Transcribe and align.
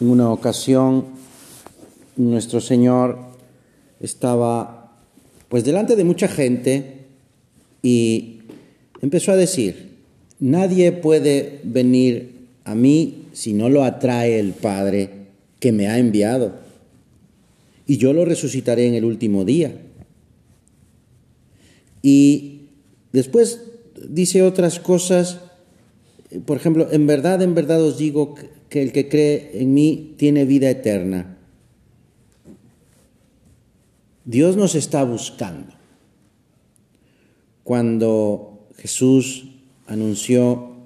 En 0.00 0.08
una 0.08 0.32
ocasión, 0.32 1.04
nuestro 2.16 2.62
Señor 2.62 3.18
estaba 4.00 4.96
pues 5.50 5.64
delante 5.64 5.94
de 5.94 6.04
mucha 6.04 6.26
gente 6.26 7.04
y 7.82 8.38
empezó 9.02 9.32
a 9.32 9.36
decir, 9.36 9.90
nadie 10.38 10.92
puede 10.92 11.60
venir 11.64 12.46
a 12.64 12.74
mí 12.74 13.26
si 13.32 13.52
no 13.52 13.68
lo 13.68 13.84
atrae 13.84 14.40
el 14.40 14.52
Padre 14.52 15.10
que 15.58 15.72
me 15.72 15.88
ha 15.88 15.98
enviado, 15.98 16.54
y 17.86 17.98
yo 17.98 18.14
lo 18.14 18.24
resucitaré 18.24 18.86
en 18.86 18.94
el 18.94 19.04
último 19.04 19.44
día. 19.44 19.74
Y 22.00 22.62
después 23.12 23.60
dice 24.08 24.42
otras 24.42 24.80
cosas, 24.80 25.40
por 26.46 26.56
ejemplo, 26.56 26.88
en 26.90 27.06
verdad, 27.06 27.42
en 27.42 27.54
verdad 27.54 27.82
os 27.82 27.98
digo 27.98 28.36
que 28.70 28.82
el 28.82 28.92
que 28.92 29.08
cree 29.08 29.50
en 29.54 29.74
mí 29.74 30.14
tiene 30.16 30.46
vida 30.46 30.70
eterna. 30.70 31.36
Dios 34.24 34.56
nos 34.56 34.76
está 34.76 35.02
buscando. 35.04 35.74
Cuando 37.64 38.68
Jesús 38.76 39.46
anunció 39.86 40.76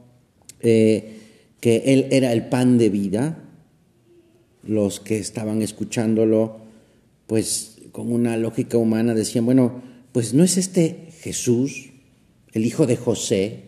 eh, 0.60 1.18
que 1.60 1.82
Él 1.86 2.08
era 2.10 2.32
el 2.32 2.48
pan 2.48 2.78
de 2.78 2.88
vida, 2.88 3.44
los 4.62 4.98
que 4.98 5.18
estaban 5.18 5.60
escuchándolo, 5.60 6.56
pues 7.26 7.76
con 7.92 8.10
una 8.10 8.38
lógica 8.38 8.78
humana 8.78 9.14
decían, 9.14 9.44
bueno, 9.44 9.82
pues 10.12 10.32
no 10.32 10.42
es 10.42 10.56
este 10.56 11.10
Jesús, 11.20 11.90
el 12.52 12.64
hijo 12.64 12.86
de 12.86 12.96
José, 12.96 13.64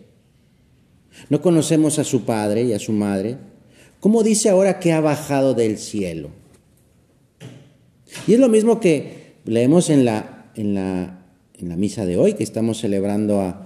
no 1.29 1.41
conocemos 1.41 1.99
a 1.99 2.03
su 2.03 2.23
padre 2.25 2.63
y 2.63 2.73
a 2.73 2.79
su 2.79 2.93
madre, 2.93 3.37
¿cómo 3.99 4.23
dice 4.23 4.49
ahora 4.49 4.79
que 4.79 4.93
ha 4.93 5.01
bajado 5.01 5.53
del 5.53 5.77
cielo? 5.77 6.29
Y 8.27 8.33
es 8.33 8.39
lo 8.39 8.49
mismo 8.49 8.79
que 8.79 9.33
leemos 9.45 9.89
en 9.89 10.05
la, 10.05 10.51
en 10.55 10.73
la, 10.73 11.19
en 11.59 11.69
la 11.69 11.75
misa 11.75 12.05
de 12.05 12.17
hoy, 12.17 12.33
que 12.33 12.43
estamos 12.43 12.79
celebrando 12.79 13.41
a, 13.41 13.63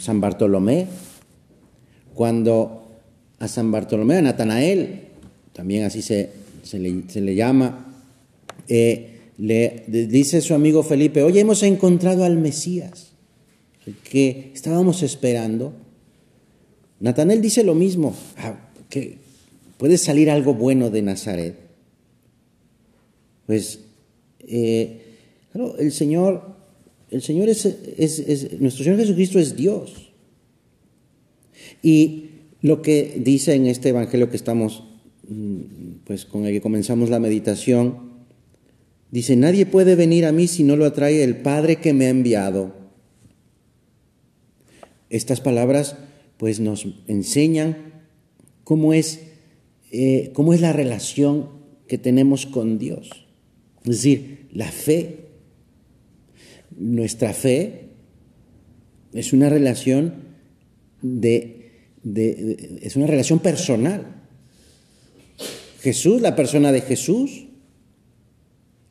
San 0.00 0.20
Bartolomé, 0.20 0.86
cuando 2.14 2.86
a 3.38 3.48
San 3.48 3.72
Bartolomé, 3.72 4.16
a 4.16 4.20
Natanael, 4.22 5.08
también 5.54 5.84
así 5.84 6.02
se, 6.02 6.30
se, 6.62 6.78
le, 6.78 7.04
se 7.08 7.22
le, 7.22 7.34
llama, 7.34 7.94
eh, 8.68 9.30
le 9.38 9.84
dice 9.88 10.42
su 10.42 10.52
amigo 10.52 10.82
Felipe, 10.82 11.22
oye, 11.22 11.40
hemos 11.40 11.62
encontrado 11.62 12.24
al 12.24 12.36
Mesías, 12.36 13.12
el 13.86 13.94
que 13.94 14.50
estábamos 14.54 15.02
esperando. 15.02 15.72
Natanael 17.00 17.40
dice 17.40 17.64
lo 17.64 17.74
mismo, 17.74 18.14
ah, 18.36 18.54
que 18.92 19.16
puede 19.78 19.96
salir 19.96 20.30
algo 20.30 20.52
bueno 20.52 20.90
de 20.90 21.00
Nazaret. 21.00 21.56
Pues, 23.46 23.78
eh, 24.40 25.00
claro, 25.50 25.78
el 25.78 25.92
Señor, 25.92 26.42
el 27.10 27.22
Señor 27.22 27.48
es, 27.48 27.64
es, 27.64 28.18
es, 28.18 28.60
nuestro 28.60 28.84
Señor 28.84 28.98
Jesucristo 28.98 29.38
es 29.38 29.56
Dios. 29.56 30.12
Y 31.82 32.26
lo 32.60 32.82
que 32.82 33.14
dice 33.16 33.54
en 33.54 33.64
este 33.64 33.88
Evangelio 33.88 34.28
que 34.28 34.36
estamos, 34.36 34.84
pues 36.04 36.26
con 36.26 36.44
el 36.44 36.52
que 36.52 36.60
comenzamos 36.60 37.08
la 37.08 37.18
meditación, 37.18 38.12
dice, 39.10 39.36
nadie 39.36 39.64
puede 39.64 39.94
venir 39.94 40.26
a 40.26 40.32
mí 40.32 40.48
si 40.48 40.64
no 40.64 40.76
lo 40.76 40.84
atrae 40.84 41.24
el 41.24 41.38
Padre 41.38 41.76
que 41.76 41.94
me 41.94 42.08
ha 42.08 42.10
enviado. 42.10 42.74
Estas 45.08 45.40
palabras 45.40 45.96
pues 46.36 46.60
nos 46.60 46.86
enseñan 47.06 47.91
cómo 48.72 48.94
es, 48.94 49.20
eh, 49.90 50.30
cómo 50.32 50.54
es 50.54 50.62
la 50.62 50.72
relación 50.72 51.50
que 51.86 51.98
tenemos 51.98 52.46
con 52.46 52.78
Dios. 52.78 53.26
Es 53.84 53.96
decir, 53.96 54.46
la 54.50 54.72
fe, 54.72 55.26
nuestra 56.74 57.34
fe 57.34 57.90
es 59.12 59.34
una 59.34 59.50
relación 59.50 60.14
de, 61.02 61.70
es 62.80 62.96
una 62.96 63.06
relación 63.06 63.40
personal. 63.40 64.22
Jesús, 65.82 66.22
la 66.22 66.34
persona 66.34 66.72
de 66.72 66.80
Jesús, 66.80 67.44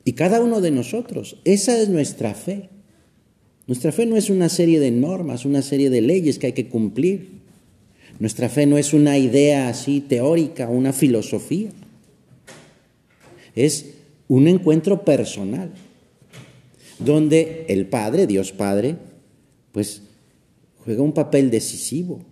y 0.05 0.13
cada 0.13 0.41
uno 0.41 0.61
de 0.61 0.69
nosotros. 0.69 1.41
Esa 1.43 1.81
es 1.81 1.89
nuestra 1.89 2.35
fe. 2.35 2.69
Nuestra 3.65 3.91
fe 3.91 4.05
no 4.05 4.15
es 4.15 4.29
una 4.29 4.47
serie 4.47 4.79
de 4.79 4.91
normas, 4.91 5.43
una 5.43 5.63
serie 5.63 5.89
de 5.89 6.01
leyes 6.01 6.37
que 6.37 6.45
hay 6.45 6.53
que 6.53 6.69
cumplir. 6.69 7.40
Nuestra 8.21 8.49
fe 8.49 8.67
no 8.67 8.77
es 8.77 8.93
una 8.93 9.17
idea 9.17 9.67
así 9.67 9.99
teórica, 9.99 10.69
una 10.69 10.93
filosofía. 10.93 11.71
Es 13.55 13.95
un 14.27 14.47
encuentro 14.47 15.03
personal, 15.03 15.71
donde 16.99 17.65
el 17.67 17.87
Padre, 17.87 18.27
Dios 18.27 18.51
Padre, 18.51 18.95
pues 19.71 20.03
juega 20.85 21.01
un 21.01 21.13
papel 21.13 21.49
decisivo. 21.49 22.23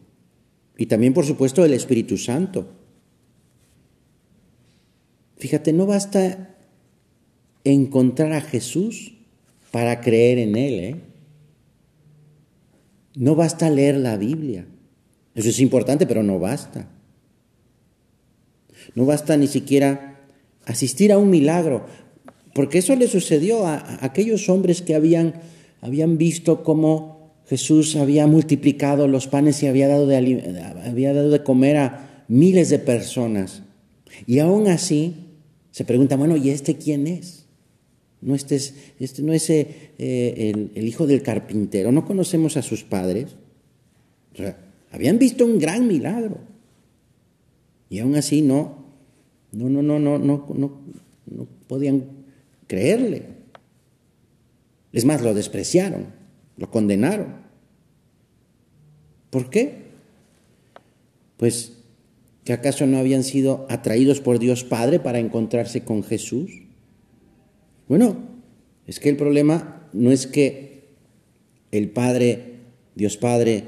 Y 0.78 0.86
también, 0.86 1.16
por 1.16 1.26
supuesto, 1.26 1.66
el 1.66 1.74
Espíritu 1.74 2.20
Santo. 2.20 2.68
Fíjate, 5.38 5.74
no 5.74 5.88
basta 5.88 6.56
encontrar 7.64 8.34
a 8.34 8.42
Jesús 8.42 9.16
para 9.72 10.02
creer 10.02 10.38
en 10.38 10.56
Él. 10.56 10.80
¿eh? 10.82 10.96
No 13.16 13.34
basta 13.34 13.72
leer 13.72 13.98
la 13.98 14.18
Biblia. 14.18 14.68
Eso 15.36 15.50
es 15.50 15.60
importante, 15.60 16.06
pero 16.06 16.24
no 16.24 16.40
basta. 16.40 16.88
No 18.96 19.06
basta 19.06 19.38
ni 19.38 19.48
siquiera 19.48 20.20
asistir 20.66 21.12
a 21.12 21.18
un 21.18 21.30
milagro, 21.30 21.86
porque 22.54 22.80
eso 22.80 22.96
le 22.96 23.08
sucedió 23.08 23.66
a, 23.66 24.00
aquellos 24.04 24.50
hombres 24.50 24.82
que 24.82 24.96
habían, 24.96 25.36
habían 25.82 26.18
visto 26.18 26.64
cómo 26.64 27.34
Jesús 27.48 27.96
había 27.96 28.28
multiplicado 28.28 29.08
los 29.08 29.28
panes 29.28 29.62
y 29.64 29.68
había 29.68 29.88
dado, 29.88 30.06
de, 30.06 30.62
había 30.86 31.14
dado 31.14 31.30
de 31.30 31.44
comer 31.44 31.78
a 31.78 32.26
miles 32.28 32.70
de 32.70 32.80
personas. 32.80 33.64
Y 34.28 34.40
aún 34.40 34.68
así 34.68 35.16
se 35.72 35.86
pregunta, 35.86 36.16
bueno, 36.16 36.38
¿y 36.38 36.50
este 36.50 36.76
quién 36.76 37.08
es? 37.08 37.46
No, 38.22 38.36
este 38.36 38.56
es, 38.56 38.76
este 39.00 39.22
no 39.22 39.34
es 39.34 39.50
eh, 39.50 39.94
el, 39.98 40.72
el, 40.76 40.88
hijo 40.88 41.08
del 41.08 41.22
carpintero, 41.22 41.92
no 41.92 42.06
conocemos 42.06 42.58
a 42.58 42.62
sus 42.62 42.84
padres. 42.84 43.30
O 44.34 44.38
sea, 44.38 44.58
habían 44.92 45.20
visto 45.20 45.46
un 45.46 45.60
gran 45.60 45.88
milagro. 45.88 46.40
Y 47.90 48.00
aún 48.00 48.16
así 48.16 48.42
no, 48.42 48.86
no, 49.52 49.70
no, 49.70 49.82
no, 49.82 50.00
no, 50.00 50.18
no, 50.20 50.46
no, 50.54 50.82
no 51.26 51.48
podían 51.68 52.06
creerle. 52.68 53.40
Es 54.92 55.06
más, 55.06 55.22
lo 55.22 55.34
despreciaron, 55.34 56.08
lo 56.58 56.70
condenaron. 56.70 57.36
¿Por 59.30 59.50
qué? 59.50 59.90
Pues, 61.38 61.74
¿que 62.44 62.54
acaso 62.54 62.86
no 62.88 62.98
habían 62.98 63.24
sido 63.24 63.66
atraídos 63.70 64.22
por 64.22 64.40
Dios 64.40 64.64
Padre 64.64 65.00
para 65.00 65.20
encontrarse 65.20 65.84
con 65.84 66.04
Jesús? 66.04 66.52
Bueno, 67.88 68.18
es 68.88 69.00
que 69.00 69.10
el 69.10 69.18
problema 69.18 69.88
no 69.94 70.12
es 70.12 70.28
que 70.28 70.90
el 71.72 71.90
Padre, 71.90 72.58
Dios 72.96 73.18
Padre, 73.18 73.66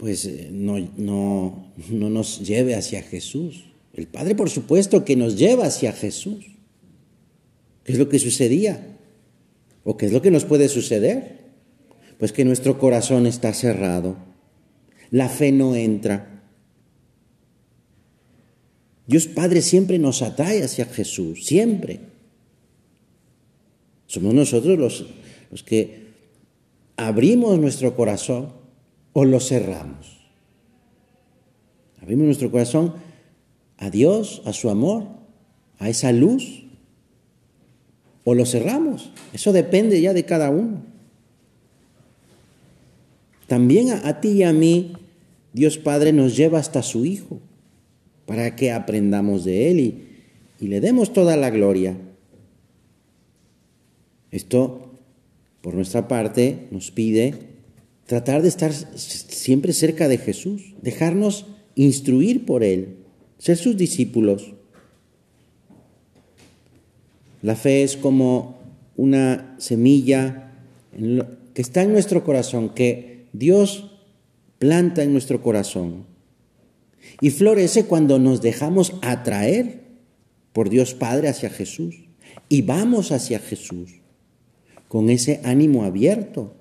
pues 0.00 0.26
no, 0.50 0.78
no, 0.96 1.72
no 1.90 2.08
nos 2.08 2.40
lleve 2.40 2.74
hacia 2.74 3.02
Jesús. 3.02 3.64
El 3.92 4.06
Padre, 4.06 4.34
por 4.34 4.48
supuesto, 4.48 5.04
que 5.04 5.14
nos 5.14 5.36
lleva 5.36 5.66
hacia 5.66 5.92
Jesús. 5.92 6.46
¿Qué 7.84 7.92
es 7.92 7.98
lo 7.98 8.08
que 8.08 8.18
sucedía? 8.18 8.96
¿O 9.84 9.98
qué 9.98 10.06
es 10.06 10.12
lo 10.12 10.22
que 10.22 10.30
nos 10.30 10.46
puede 10.46 10.70
suceder? 10.70 11.40
Pues 12.18 12.32
que 12.32 12.46
nuestro 12.46 12.78
corazón 12.78 13.26
está 13.26 13.52
cerrado. 13.52 14.16
La 15.10 15.28
fe 15.28 15.52
no 15.52 15.76
entra. 15.76 16.44
Dios 19.06 19.26
Padre 19.26 19.60
siempre 19.60 19.98
nos 19.98 20.22
atrae 20.22 20.62
hacia 20.62 20.86
Jesús, 20.86 21.44
siempre. 21.44 22.00
Somos 24.06 24.32
nosotros 24.32 24.78
los, 24.78 25.04
los 25.50 25.62
que 25.62 26.06
abrimos 26.96 27.58
nuestro 27.58 27.94
corazón 27.94 28.59
o 29.12 29.24
lo 29.24 29.40
cerramos. 29.40 30.20
Abrimos 32.00 32.26
nuestro 32.26 32.50
corazón 32.50 32.94
a 33.78 33.90
Dios, 33.90 34.42
a 34.44 34.52
su 34.52 34.70
amor, 34.70 35.06
a 35.78 35.88
esa 35.88 36.12
luz, 36.12 36.64
o 38.24 38.34
lo 38.34 38.46
cerramos. 38.46 39.10
Eso 39.32 39.52
depende 39.52 40.00
ya 40.00 40.12
de 40.12 40.24
cada 40.24 40.50
uno. 40.50 40.82
También 43.46 43.90
a, 43.90 44.20
ti 44.20 44.28
y 44.28 44.42
a 44.44 44.52
mí, 44.52 44.92
Dios 45.52 45.78
Padre 45.78 46.12
nos 46.12 46.36
lleva 46.36 46.58
hasta 46.58 46.82
su 46.82 47.04
Hijo, 47.04 47.40
para 48.26 48.54
que 48.54 48.70
aprendamos 48.70 49.44
de 49.44 49.70
Él 49.70 50.08
y 50.60 50.68
le 50.68 50.80
demos 50.80 51.12
toda 51.12 51.36
la 51.36 51.50
gloria. 51.50 51.96
Esto, 54.30 54.92
por 55.62 55.74
nuestra 55.74 56.06
parte, 56.06 56.68
nos 56.70 56.92
pide 56.92 57.49
tratar 58.10 58.42
de 58.42 58.48
estar 58.48 58.72
siempre 58.72 59.72
cerca 59.72 60.08
de 60.08 60.18
Jesús, 60.18 60.74
dejarnos 60.82 61.46
instruir 61.76 62.44
por 62.44 62.64
Él, 62.64 62.96
ser 63.38 63.56
sus 63.56 63.76
discípulos. 63.76 64.52
La 67.40 67.54
fe 67.54 67.84
es 67.84 67.96
como 67.96 68.58
una 68.96 69.54
semilla 69.58 70.54
que 71.54 71.62
está 71.62 71.82
en 71.82 71.92
nuestro 71.92 72.24
corazón, 72.24 72.70
que 72.70 73.26
Dios 73.32 73.92
planta 74.58 75.04
en 75.04 75.12
nuestro 75.12 75.40
corazón. 75.40 76.04
Y 77.20 77.30
florece 77.30 77.84
cuando 77.84 78.18
nos 78.18 78.42
dejamos 78.42 78.94
atraer 79.02 79.82
por 80.52 80.68
Dios 80.68 80.94
Padre 80.94 81.28
hacia 81.28 81.48
Jesús. 81.48 81.94
Y 82.48 82.62
vamos 82.62 83.12
hacia 83.12 83.38
Jesús 83.38 84.00
con 84.88 85.10
ese 85.10 85.40
ánimo 85.44 85.84
abierto, 85.84 86.56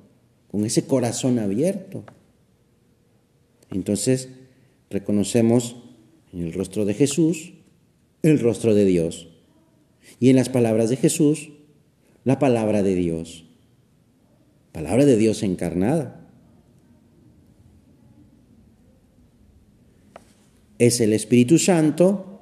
con 0.51 0.65
ese 0.65 0.85
corazón 0.85 1.39
abierto. 1.39 2.03
Entonces 3.71 4.29
reconocemos 4.89 5.75
en 6.33 6.41
el 6.41 6.53
rostro 6.53 6.85
de 6.85 6.93
Jesús 6.93 7.53
el 8.21 8.39
rostro 8.39 8.73
de 8.75 8.85
Dios. 8.85 9.29
Y 10.19 10.29
en 10.29 10.35
las 10.35 10.49
palabras 10.49 10.89
de 10.89 10.97
Jesús, 10.97 11.51
la 12.23 12.39
palabra 12.39 12.83
de 12.83 12.95
Dios. 12.95 13.45
Palabra 14.71 15.05
de 15.05 15.17
Dios 15.17 15.43
encarnada. 15.43 16.27
Es 20.77 21.01
el 21.01 21.13
Espíritu 21.13 21.59
Santo 21.59 22.41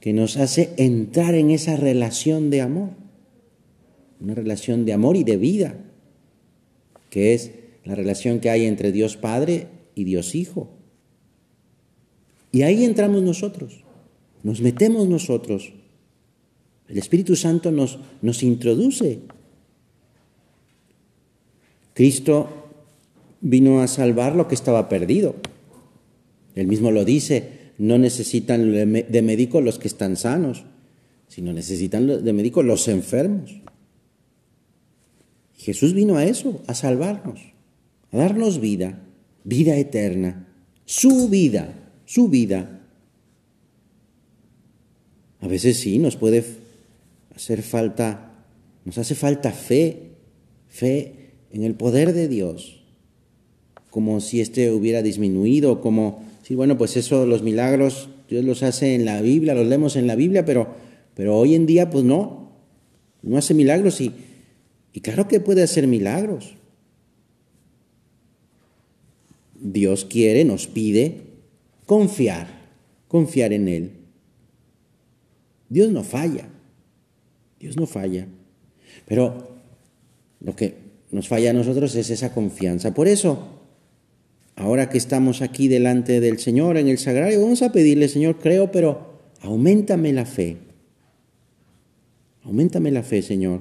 que 0.00 0.12
nos 0.12 0.36
hace 0.36 0.72
entrar 0.78 1.34
en 1.34 1.50
esa 1.50 1.76
relación 1.76 2.50
de 2.50 2.62
amor. 2.62 2.90
Una 4.20 4.34
relación 4.34 4.84
de 4.84 4.92
amor 4.92 5.16
y 5.16 5.24
de 5.24 5.36
vida, 5.36 5.78
que 7.10 7.34
es 7.34 7.50
la 7.84 7.94
relación 7.94 8.40
que 8.40 8.50
hay 8.50 8.64
entre 8.64 8.92
Dios 8.92 9.16
Padre 9.16 9.66
y 9.94 10.04
Dios 10.04 10.34
Hijo. 10.34 10.70
Y 12.52 12.62
ahí 12.62 12.84
entramos 12.84 13.22
nosotros, 13.22 13.84
nos 14.42 14.60
metemos 14.60 15.08
nosotros. 15.08 15.72
El 16.88 16.98
Espíritu 16.98 17.36
Santo 17.36 17.70
nos, 17.70 17.98
nos 18.22 18.42
introduce. 18.42 19.20
Cristo 21.94 22.48
vino 23.40 23.80
a 23.80 23.88
salvar 23.88 24.34
lo 24.34 24.48
que 24.48 24.54
estaba 24.54 24.88
perdido. 24.88 25.36
Él 26.54 26.66
mismo 26.66 26.90
lo 26.90 27.04
dice, 27.04 27.60
no 27.78 27.98
necesitan 27.98 28.72
de 28.72 29.22
médico 29.22 29.60
los 29.60 29.78
que 29.78 29.88
están 29.88 30.16
sanos, 30.16 30.64
sino 31.28 31.52
necesitan 31.52 32.24
de 32.24 32.32
médico 32.32 32.62
los 32.62 32.88
enfermos. 32.88 33.60
Jesús 35.60 35.94
vino 35.94 36.16
a 36.16 36.24
eso, 36.24 36.62
a 36.66 36.74
salvarnos, 36.74 37.40
a 38.12 38.16
darnos 38.16 38.60
vida, 38.60 39.02
vida 39.44 39.76
eterna, 39.76 40.48
su 40.84 41.28
vida 41.28 41.80
su 42.10 42.26
vida. 42.26 42.80
A 45.38 45.46
veces 45.46 45.76
sí, 45.76 46.00
nos 46.00 46.16
puede 46.16 46.44
hacer 47.36 47.62
falta, 47.62 48.32
nos 48.84 48.98
hace 48.98 49.14
falta 49.14 49.52
fe, 49.52 50.10
fe 50.68 51.34
en 51.52 51.62
el 51.62 51.76
poder 51.76 52.12
de 52.12 52.26
Dios, 52.26 52.82
como 53.90 54.18
si 54.20 54.40
éste 54.40 54.72
hubiera 54.72 55.02
disminuido, 55.02 55.80
como 55.80 56.24
si, 56.42 56.56
bueno, 56.56 56.76
pues 56.76 56.96
eso, 56.96 57.26
los 57.26 57.44
milagros, 57.44 58.08
Dios 58.28 58.44
los 58.44 58.64
hace 58.64 58.96
en 58.96 59.04
la 59.04 59.22
Biblia, 59.22 59.54
los 59.54 59.68
leemos 59.68 59.94
en 59.94 60.08
la 60.08 60.16
Biblia, 60.16 60.44
pero, 60.44 60.66
pero 61.14 61.38
hoy 61.38 61.54
en 61.54 61.66
día, 61.66 61.90
pues 61.90 62.02
no, 62.02 62.50
no 63.22 63.38
hace 63.38 63.54
milagros 63.54 64.00
y, 64.00 64.12
y 64.92 65.00
claro 65.00 65.28
que 65.28 65.40
puede 65.40 65.62
hacer 65.62 65.86
milagros. 65.86 66.56
Dios 69.60 70.04
quiere, 70.04 70.44
nos 70.44 70.66
pide 70.66 71.22
confiar, 71.86 72.48
confiar 73.08 73.52
en 73.52 73.68
Él. 73.68 73.90
Dios 75.68 75.92
no 75.92 76.02
falla, 76.02 76.48
Dios 77.60 77.76
no 77.76 77.86
falla, 77.86 78.26
pero 79.06 79.50
lo 80.40 80.56
que 80.56 80.74
nos 81.12 81.28
falla 81.28 81.50
a 81.50 81.54
nosotros 81.54 81.94
es 81.94 82.10
esa 82.10 82.32
confianza. 82.32 82.94
Por 82.94 83.06
eso, 83.06 83.60
ahora 84.56 84.88
que 84.88 84.98
estamos 84.98 85.42
aquí 85.42 85.68
delante 85.68 86.20
del 86.20 86.38
Señor 86.38 86.76
en 86.76 86.88
el 86.88 86.98
sagrario, 86.98 87.40
vamos 87.40 87.62
a 87.62 87.70
pedirle, 87.70 88.08
Señor, 88.08 88.38
creo, 88.38 88.72
pero 88.72 89.20
aumentame 89.42 90.12
la 90.12 90.24
fe. 90.24 90.56
Aumentame 92.42 92.90
la 92.90 93.02
fe, 93.02 93.22
Señor. 93.22 93.60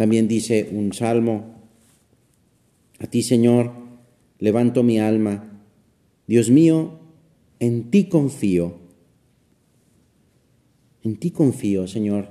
También 0.00 0.28
dice 0.28 0.70
un 0.72 0.94
salmo, 0.94 1.60
a 3.00 3.06
ti, 3.06 3.22
Señor, 3.22 3.74
levanto 4.38 4.82
mi 4.82 4.98
alma 4.98 5.62
Dios 6.26 6.48
mío, 6.48 7.00
en 7.58 7.90
ti 7.90 8.08
confío. 8.08 8.78
En 11.02 11.18
ti 11.18 11.32
confío, 11.32 11.86
Señor. 11.86 12.30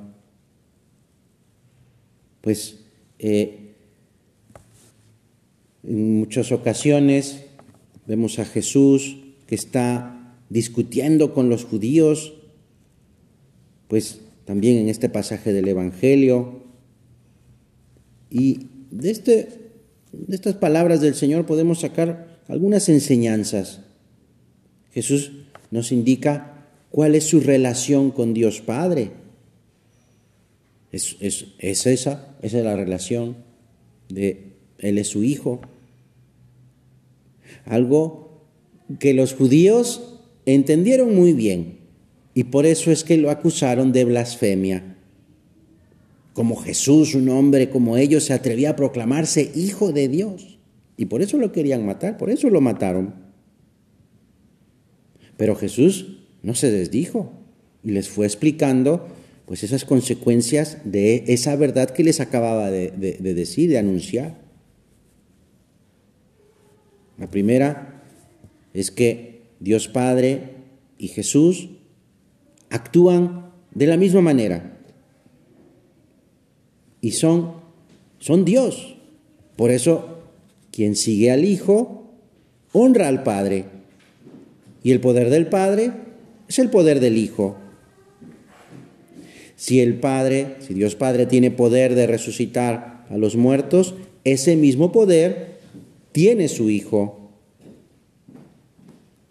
Pues 2.41 2.79
eh, 3.19 3.75
en 5.83 6.17
muchas 6.21 6.51
ocasiones 6.51 7.45
vemos 8.07 8.39
a 8.39 8.45
Jesús 8.45 9.19
que 9.45 9.53
está 9.53 10.39
discutiendo 10.49 11.35
con 11.35 11.49
los 11.49 11.65
judíos, 11.65 12.33
pues 13.87 14.21
también 14.45 14.77
en 14.77 14.89
este 14.89 15.07
pasaje 15.07 15.53
del 15.53 15.67
Evangelio. 15.67 16.67
Y 18.29 18.67
de, 18.91 19.11
este, 19.11 19.49
de 20.11 20.35
estas 20.35 20.55
palabras 20.55 21.01
del 21.01 21.15
Señor 21.15 21.45
podemos 21.45 21.79
sacar 21.79 22.39
algunas 22.47 22.89
enseñanzas. 22.89 23.81
Jesús 24.93 25.31
nos 25.71 25.91
indica 25.91 26.65
cuál 26.89 27.15
es 27.15 27.25
su 27.25 27.39
relación 27.39 28.11
con 28.11 28.33
Dios 28.33 28.61
Padre. 28.61 29.11
Es, 30.91 31.17
esa, 31.21 31.45
esa 31.61 31.91
es 32.41 32.53
la 32.53 32.75
relación 32.75 33.37
de 34.09 34.53
Él 34.79 34.97
es 34.97 35.07
su 35.07 35.23
Hijo. 35.23 35.61
Algo 37.65 38.47
que 38.99 39.13
los 39.13 39.33
judíos 39.33 40.15
entendieron 40.45 41.15
muy 41.15 41.33
bien 41.33 41.79
y 42.33 42.45
por 42.45 42.65
eso 42.65 42.91
es 42.91 43.03
que 43.03 43.17
lo 43.17 43.29
acusaron 43.29 43.91
de 43.91 44.05
blasfemia. 44.05 44.95
Como 46.33 46.55
Jesús, 46.55 47.15
un 47.15 47.29
hombre 47.29 47.69
como 47.69 47.97
ellos, 47.97 48.25
se 48.25 48.33
atrevía 48.33 48.71
a 48.71 48.75
proclamarse 48.75 49.51
hijo 49.55 49.91
de 49.91 50.07
Dios. 50.07 50.59
Y 50.97 51.05
por 51.05 51.21
eso 51.21 51.37
lo 51.37 51.51
querían 51.51 51.85
matar, 51.85 52.17
por 52.17 52.29
eso 52.29 52.49
lo 52.49 52.61
mataron. 52.61 53.13
Pero 55.37 55.55
Jesús 55.55 56.17
no 56.43 56.55
se 56.55 56.71
desdijo 56.71 57.31
y 57.83 57.91
les 57.91 58.09
fue 58.09 58.25
explicando 58.25 59.07
pues 59.45 59.63
esas 59.63 59.85
consecuencias 59.85 60.77
de 60.83 61.23
esa 61.27 61.55
verdad 61.55 61.89
que 61.89 62.03
les 62.03 62.19
acababa 62.19 62.69
de, 62.69 62.91
de 62.91 63.33
decir, 63.33 63.69
de 63.69 63.79
anunciar. 63.79 64.37
La 67.17 67.29
primera 67.29 68.03
es 68.73 68.91
que 68.91 69.43
Dios 69.59 69.87
Padre 69.87 70.55
y 70.97 71.07
Jesús 71.07 71.69
actúan 72.69 73.51
de 73.73 73.87
la 73.87 73.97
misma 73.97 74.21
manera 74.21 74.78
y 77.01 77.11
son, 77.11 77.53
son 78.19 78.45
Dios. 78.45 78.95
Por 79.55 79.71
eso, 79.71 80.19
quien 80.71 80.95
sigue 80.95 81.31
al 81.31 81.45
Hijo 81.45 81.99
honra 82.71 83.07
al 83.07 83.23
Padre 83.23 83.65
y 84.83 84.91
el 84.91 84.99
poder 84.99 85.29
del 85.29 85.47
Padre 85.47 85.91
es 86.47 86.59
el 86.59 86.69
poder 86.69 86.99
del 86.99 87.17
Hijo. 87.17 87.57
Si 89.55 89.81
el 89.81 89.99
Padre, 89.99 90.55
si 90.59 90.73
Dios 90.73 90.95
Padre 90.95 91.25
tiene 91.25 91.51
poder 91.51 91.95
de 91.95 92.07
resucitar 92.07 93.05
a 93.09 93.17
los 93.17 93.35
muertos, 93.35 93.95
ese 94.23 94.55
mismo 94.55 94.91
poder 94.91 95.59
tiene 96.11 96.47
su 96.47 96.69
Hijo. 96.69 97.31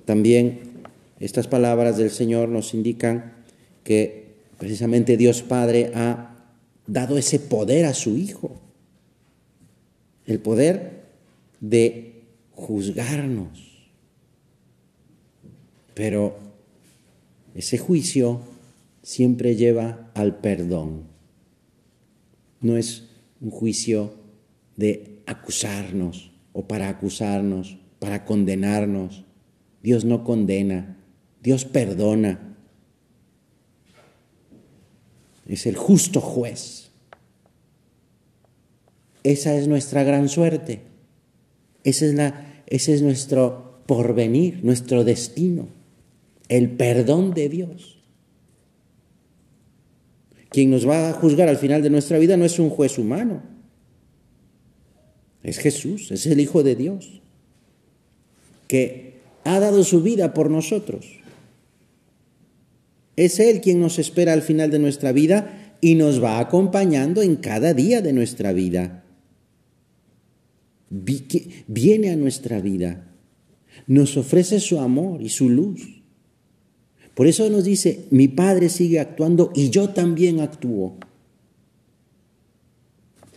También 0.05 0.61
estas 1.21 1.49
palabras 1.49 1.97
del 1.97 2.11
Señor 2.11 2.49
nos 2.49 2.75
indican 2.75 3.33
que 3.85 4.27
precisamente 4.59 5.17
Dios 5.17 5.43
Padre 5.43 5.93
ha 5.95 6.38
dado 6.89 7.17
ese 7.17 7.39
poder 7.39 7.85
a 7.85 7.95
su 7.95 8.17
Hijo, 8.17 8.57
el 10.27 10.41
poder 10.41 11.05
de 11.61 12.25
juzgarnos 12.51 13.69
pero 15.99 16.39
ese 17.57 17.77
juicio 17.77 18.41
siempre 19.03 19.57
lleva 19.57 20.13
al 20.15 20.37
perdón. 20.37 21.09
No 22.61 22.77
es 22.77 23.09
un 23.41 23.51
juicio 23.51 24.15
de 24.77 25.19
acusarnos 25.27 26.31
o 26.53 26.69
para 26.69 26.89
acusarnos, 26.89 27.79
para 27.99 28.25
condenarnos. 28.25 29.25
Dios 29.83 30.05
no 30.05 30.23
condena, 30.23 30.99
Dios 31.43 31.65
perdona. 31.65 32.48
Es 35.49 35.67
el 35.67 35.77
justo 35.77 36.21
juez. 36.21 36.91
Esa 39.25 39.57
es 39.57 39.67
nuestra 39.67 40.05
gran 40.05 40.29
suerte. 40.29 40.83
Esa 41.83 42.07
es 42.07 42.15
la, 42.15 42.63
ese 42.67 42.95
es 42.95 43.03
nuestro 43.03 43.81
porvenir, 43.87 44.63
nuestro 44.63 45.03
destino 45.03 45.79
el 46.49 46.71
perdón 46.71 47.35
de 47.35 47.49
Dios. 47.49 47.95
quien 50.51 50.71
nos 50.71 50.89
va 50.89 51.11
a 51.11 51.13
juzgar 51.13 51.47
al 51.49 51.59
final 51.59 51.83
de 51.83 51.91
nuestra 51.91 52.19
vida 52.19 52.39
no 52.39 52.47
es 52.47 52.59
un 52.59 52.71
juez 52.71 52.99
humano, 52.99 53.43
es 55.43 55.59
Jesús, 55.59 56.11
es 56.11 56.25
el 56.25 56.41
Hijo 56.41 56.63
de 56.63 56.75
Dios, 56.75 57.21
que 58.67 59.21
ha 59.45 59.61
dado 59.61 59.85
su 59.85 60.01
vida 60.01 60.33
por 60.33 60.51
nosotros. 60.51 61.18
Es 63.19 63.41
Él 63.41 63.61
quien 63.61 63.81
nos 63.81 63.99
espera 63.99 64.33
al 64.33 64.43
final 64.43 64.71
de 64.71 64.79
nuestra 64.79 65.11
vida 65.11 65.75
y 65.81 65.97
nos 65.97 66.23
va 66.23 66.39
acompañando 66.39 67.21
en 67.21 67.35
cada 67.35 67.75
día 67.75 68.01
de 68.01 68.13
nuestra 68.13 68.53
vida. 68.53 69.03
Viene 71.67 72.11
a 72.11 72.17
nuestra 72.17 72.61
vida, 72.61 73.13
nos 73.89 74.17
ofrece 74.17 74.61
su 74.61 74.79
amor 74.79 75.21
y 75.21 75.31
su 75.31 75.49
luz. 75.49 76.01
Por 77.17 77.27
eso 77.27 77.51
nos 77.51 77.65
dice, 77.65 78.05
mi 78.11 78.29
Padre 78.29 78.69
sigue 78.69 79.01
actuando 79.01 79.51
y 79.53 79.71
yo 79.71 79.89
también 79.89 80.39
actúo. 80.39 80.97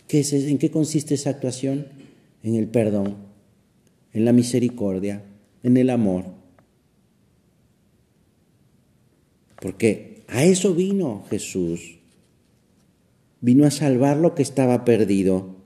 ¿Qué 0.06 0.20
es, 0.20 0.32
¿En 0.32 0.58
qué 0.58 0.70
consiste 0.70 1.14
esa 1.14 1.30
actuación? 1.30 1.88
En 2.44 2.54
el 2.54 2.68
perdón, 2.68 3.16
en 4.12 4.24
la 4.26 4.32
misericordia, 4.32 5.24
en 5.64 5.76
el 5.76 5.90
amor. 5.90 6.41
Porque 9.62 10.24
a 10.28 10.44
eso 10.44 10.74
vino 10.74 11.24
Jesús. 11.30 12.00
Vino 13.40 13.64
a 13.64 13.70
salvar 13.70 14.18
lo 14.18 14.34
que 14.34 14.42
estaba 14.42 14.84
perdido. 14.84 15.56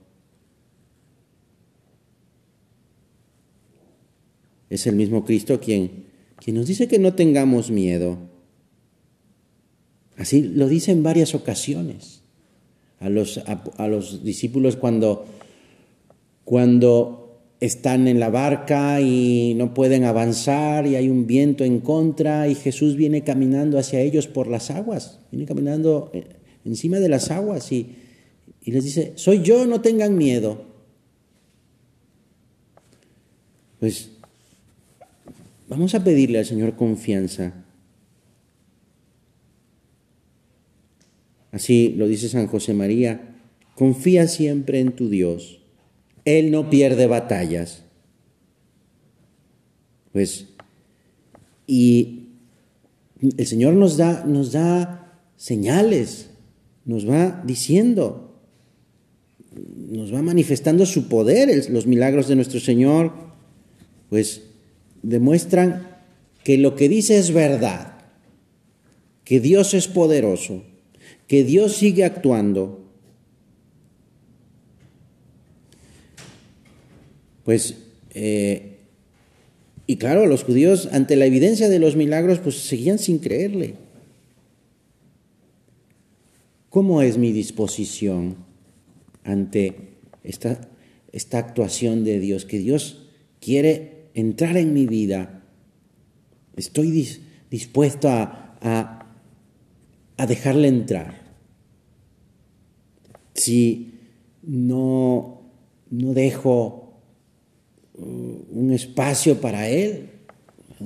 Es 4.71 4.87
el 4.87 4.95
mismo 4.95 5.25
Cristo 5.25 5.59
quien 5.59 6.07
quien 6.47 6.57
nos 6.57 6.67
dice 6.67 6.89
que 6.89 6.99
no 6.99 7.15
tengamos 7.15 7.71
miedo. 7.71 8.19
Así 10.17 10.43
lo 10.43 10.69
dice 10.69 10.93
en 10.93 11.03
varias 11.03 11.35
ocasiones 11.35 12.23
a 13.01 13.09
los, 13.09 13.39
a, 13.39 13.89
los 13.89 14.23
discípulos 14.25 14.77
cuando, 14.77 15.27
cuando 16.45 17.26
están 17.61 18.09
en 18.09 18.21
la 18.21 18.31
barca 18.31 19.01
y 19.01 19.55
no 19.57 19.75
pueden 19.75 20.05
avanzar 20.05 20.87
y 20.87 20.97
hay 20.97 21.09
un 21.09 21.27
viento 21.27 21.65
en 21.65 21.81
contra 21.81 22.49
y 22.49 22.55
Jesús 22.55 22.97
viene 22.97 23.23
caminando 23.23 23.79
hacia 23.79 24.01
ellos 24.01 24.27
por 24.27 24.47
las 24.49 24.71
aguas, 24.71 25.21
viene 25.31 25.47
caminando 25.47 26.11
eh, 26.13 26.25
encima 26.65 26.99
de 26.99 27.09
las 27.09 27.31
aguas 27.31 27.73
y, 27.73 27.97
y 28.63 28.73
les 28.73 28.85
dice, 28.85 29.13
soy 29.17 29.43
yo, 29.43 29.67
no 29.67 29.81
tengan 29.81 30.17
miedo. 30.17 30.65
Pues 33.81 34.11
Vamos 35.69 35.97
a 35.97 36.05
pedirle 36.05 36.39
al 36.39 36.47
Señor 36.47 36.77
confianza. 36.77 37.65
Así 41.51 41.95
lo 41.97 42.07
dice 42.07 42.29
San 42.29 42.47
José 42.47 42.73
María, 42.75 43.37
confía 43.75 44.29
siempre 44.29 44.81
en 44.81 44.93
tu 44.93 45.09
Dios. 45.09 45.61
Él 46.27 46.51
no 46.51 46.69
pierde 46.69 47.07
batallas. 47.07 47.85
Pues, 50.13 50.47
y 51.67 52.29
el 53.39 53.47
Señor 53.47 53.75
nos 53.75 53.97
da, 53.97 54.25
nos 54.27 54.53
da 54.53 55.21
señales, 55.37 56.31
nos 56.85 57.09
va 57.09 57.43
diciendo, 57.47 58.41
nos 59.89 60.13
va 60.13 60.23
manifestando 60.23 60.85
su 60.85 61.09
poder, 61.09 61.71
los 61.71 61.87
milagros 61.87 62.29
de 62.29 62.37
nuestro 62.37 62.61
Señor, 62.61 63.13
pues 64.09 64.43
demuestran 65.03 65.89
que 66.45 66.59
lo 66.59 66.77
que 66.77 66.89
dice 66.89 67.19
es 67.19 67.33
verdad, 67.33 67.99
que 69.25 69.41
Dios 69.41 69.75
es 69.75 69.89
poderoso, 69.89 70.63
que 71.27 71.45
Dios 71.45 71.77
sigue 71.77 72.05
actuando. 72.05 72.86
Pues, 77.47 77.77
eh, 78.11 78.81
y 79.87 79.99
claro, 79.99 80.27
los 80.27 80.43
judíos 80.43 80.89
ante 80.91 81.15
la 81.15 81.27
evidencia 81.27 81.69
de 81.69 81.79
los 81.79 81.95
milagros, 81.95 82.41
pues 82.41 82.57
seguían 82.57 82.99
sin 82.99 83.21
creerle. 83.21 83.77
¿Cómo 86.71 87.03
es 87.03 87.19
mi 87.19 87.31
disposición 87.31 88.39
ante 89.23 89.77
esta, 90.25 90.61
esta 91.13 91.39
actuación 91.39 92.03
de 92.03 92.19
Dios? 92.19 92.47
Que 92.47 92.59
Dios 92.59 93.11
quiere 93.41 94.09
entrar 94.15 94.57
en 94.57 94.73
mi 94.73 94.87
vida, 94.87 95.45
estoy 96.57 97.17
dispuesto 97.49 98.09
a, 98.09 98.59
a, 100.17 100.27
dejarle 100.27 100.67
entrar. 100.67 101.23
Si 103.35 103.95
no, 104.43 105.43
no 105.91 106.13
dejo 106.13 106.86
un 107.99 108.73
espacio 108.73 109.41
para 109.41 109.69
Él, 109.69 110.11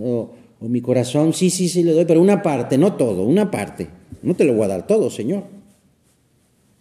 o, 0.00 0.32
mi 0.60 0.80
corazón, 0.80 1.32
sí, 1.32 1.48
sí, 1.50 1.68
sí 1.68 1.82
le 1.82 1.92
doy, 1.92 2.04
pero 2.04 2.20
una 2.20 2.42
parte, 2.42 2.76
no 2.76 2.94
todo, 2.94 3.24
una 3.24 3.50
parte. 3.50 3.88
No 4.22 4.36
te 4.36 4.44
lo 4.44 4.54
voy 4.54 4.64
a 4.64 4.68
dar 4.68 4.86
todo, 4.86 5.08
Señor. 5.08 5.44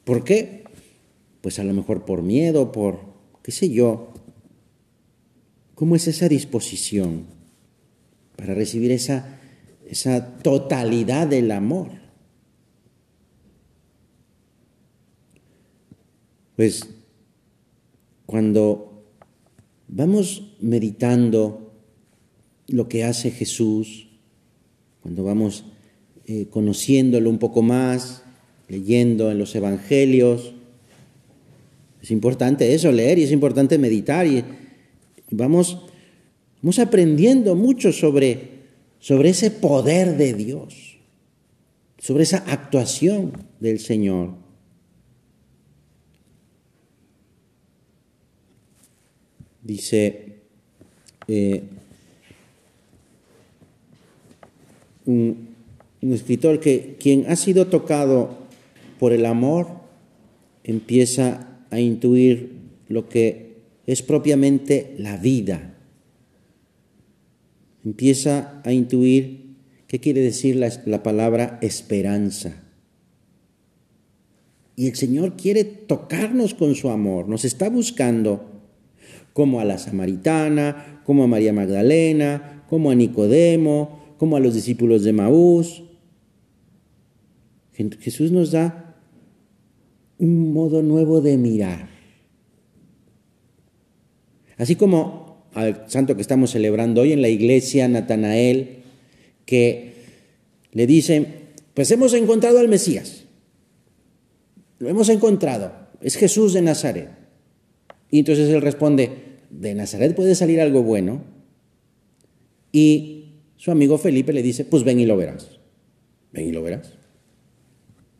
¿Por 0.03 0.25
qué? 0.25 0.65
Pues 1.41 1.59
a 1.59 1.63
lo 1.63 1.73
mejor 1.73 2.03
por 2.03 2.21
miedo, 2.21 2.73
por, 2.73 2.99
qué 3.41 3.51
sé 3.51 3.69
yo, 3.69 4.09
¿Cómo 5.79 5.95
es 5.95 6.09
esa 6.09 6.27
disposición 6.27 7.25
para 8.35 8.53
recibir 8.53 8.91
esa, 8.91 9.39
esa 9.87 10.35
totalidad 10.39 11.25
del 11.25 11.51
amor? 11.51 11.91
Pues 16.57 16.85
cuando 18.25 18.88
vamos 19.89 20.55
meditando 20.61 21.73
lo 22.67 22.87
que 22.87 23.03
hace 23.03 23.31
Jesús, 23.31 24.07
cuando 25.01 25.23
vamos 25.23 25.65
eh, 26.25 26.47
conociéndolo 26.49 27.29
un 27.29 27.39
poco 27.39 27.61
más, 27.61 28.23
leyendo 28.67 29.31
en 29.31 29.39
los 29.39 29.55
evangelios, 29.55 30.53
es 32.01 32.11
importante 32.11 32.73
eso, 32.73 32.91
leer 32.91 33.19
y 33.19 33.23
es 33.23 33.31
importante 33.31 33.77
meditar 33.77 34.25
y 34.25 34.43
Vamos, 35.31 35.77
vamos 36.61 36.79
aprendiendo 36.79 37.55
mucho 37.55 37.91
sobre, 37.91 38.49
sobre 38.99 39.29
ese 39.29 39.51
poder 39.51 40.17
de 40.17 40.33
Dios, 40.33 40.97
sobre 41.99 42.23
esa 42.23 42.37
actuación 42.47 43.33
del 43.59 43.79
Señor. 43.79 44.33
Dice 49.69 50.37
eh, 51.27 51.61
un, 55.05 55.49
un 56.01 56.13
escritor 56.13 56.59
que 56.59 56.97
quien 56.99 57.25
ha 57.29 57.35
sido 57.35 57.67
tocado 57.67 58.39
por 58.99 59.13
el 59.13 59.27
amor 59.27 59.67
empieza 60.63 61.59
a 61.69 61.79
intuir 61.79 62.53
lo 62.87 63.07
que 63.09 63.57
es 63.85 64.01
propiamente 64.01 64.95
la 64.97 65.17
vida. 65.17 65.75
Empieza 67.85 68.61
a 68.65 68.73
intuir 68.73 69.55
qué 69.87 69.99
quiere 69.99 70.21
decir 70.21 70.55
la, 70.55 71.03
palabra 71.03 71.59
esperanza. 71.61 72.63
Y 74.75 74.87
el 74.87 74.95
Señor 74.95 75.35
quiere 75.35 75.63
tocarnos 75.63 76.55
con 76.55 76.73
su 76.75 76.89
amor, 76.89 77.27
nos 77.27 77.45
está 77.45 77.69
buscando, 77.69 78.48
como 79.39 79.61
a 79.61 79.63
la 79.63 79.77
samaritana, 79.77 81.01
como 81.05 81.23
a 81.23 81.27
María 81.27 81.53
Magdalena, 81.53 82.65
como 82.67 82.91
a 82.91 82.95
Nicodemo, 82.95 84.15
como 84.17 84.35
a 84.35 84.41
los 84.41 84.53
discípulos 84.53 85.05
de 85.05 85.13
Maús. 85.13 85.81
Jesús 87.71 88.33
nos 88.33 88.51
da 88.51 88.97
un 90.17 90.51
modo 90.51 90.81
nuevo 90.81 91.21
de 91.21 91.37
mirar. 91.37 91.87
Así 94.57 94.75
como 94.75 95.47
al 95.53 95.89
santo 95.89 96.17
que 96.17 96.21
estamos 96.21 96.51
celebrando 96.51 96.99
hoy 96.99 97.13
en 97.13 97.21
la 97.21 97.29
iglesia, 97.29 97.87
Natanael, 97.87 98.79
que 99.45 99.93
le 100.73 100.85
dicen, 100.85 101.27
pues 101.73 101.89
hemos 101.91 102.13
encontrado 102.13 102.59
al 102.59 102.67
Mesías, 102.67 103.23
lo 104.79 104.89
hemos 104.89 105.07
encontrado, 105.07 105.71
es 106.01 106.17
Jesús 106.17 106.51
de 106.51 106.61
Nazaret. 106.61 107.11
Y 108.11 108.19
entonces 108.19 108.49
él 108.49 108.61
responde, 108.61 109.28
de 109.49 109.75
Nazaret 109.75 110.15
puede 110.15 110.35
salir 110.35 110.61
algo 110.61 110.83
bueno. 110.83 111.23
Y 112.71 113.41
su 113.57 113.71
amigo 113.71 113.97
Felipe 113.97 114.33
le 114.33 114.43
dice, 114.43 114.65
pues 114.65 114.83
ven 114.83 114.99
y 114.99 115.05
lo 115.05 115.17
verás, 115.17 115.59
ven 116.31 116.47
y 116.47 116.51
lo 116.51 116.61
verás. 116.61 116.93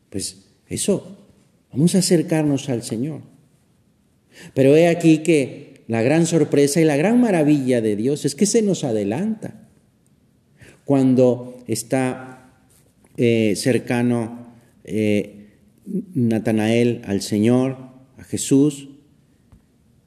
Pues 0.09 0.45
eso, 0.67 1.17
vamos 1.71 1.95
a 1.95 1.99
acercarnos 1.99 2.69
al 2.69 2.83
Señor. 2.83 3.21
Pero 4.53 4.75
he 4.75 4.87
aquí 4.87 5.19
que 5.19 5.83
la 5.87 6.01
gran 6.01 6.25
sorpresa 6.25 6.81
y 6.81 6.85
la 6.85 6.97
gran 6.97 7.19
maravilla 7.19 7.81
de 7.81 7.95
Dios 7.95 8.25
es 8.25 8.35
que 8.35 8.45
se 8.45 8.61
nos 8.61 8.83
adelanta. 8.83 9.67
Cuando 10.85 11.63
está 11.67 12.51
eh, 13.17 13.53
cercano 13.55 14.53
eh, 14.83 15.39
Natanael 16.13 17.01
al 17.05 17.21
Señor, 17.21 17.77
a 18.17 18.23
Jesús. 18.23 18.89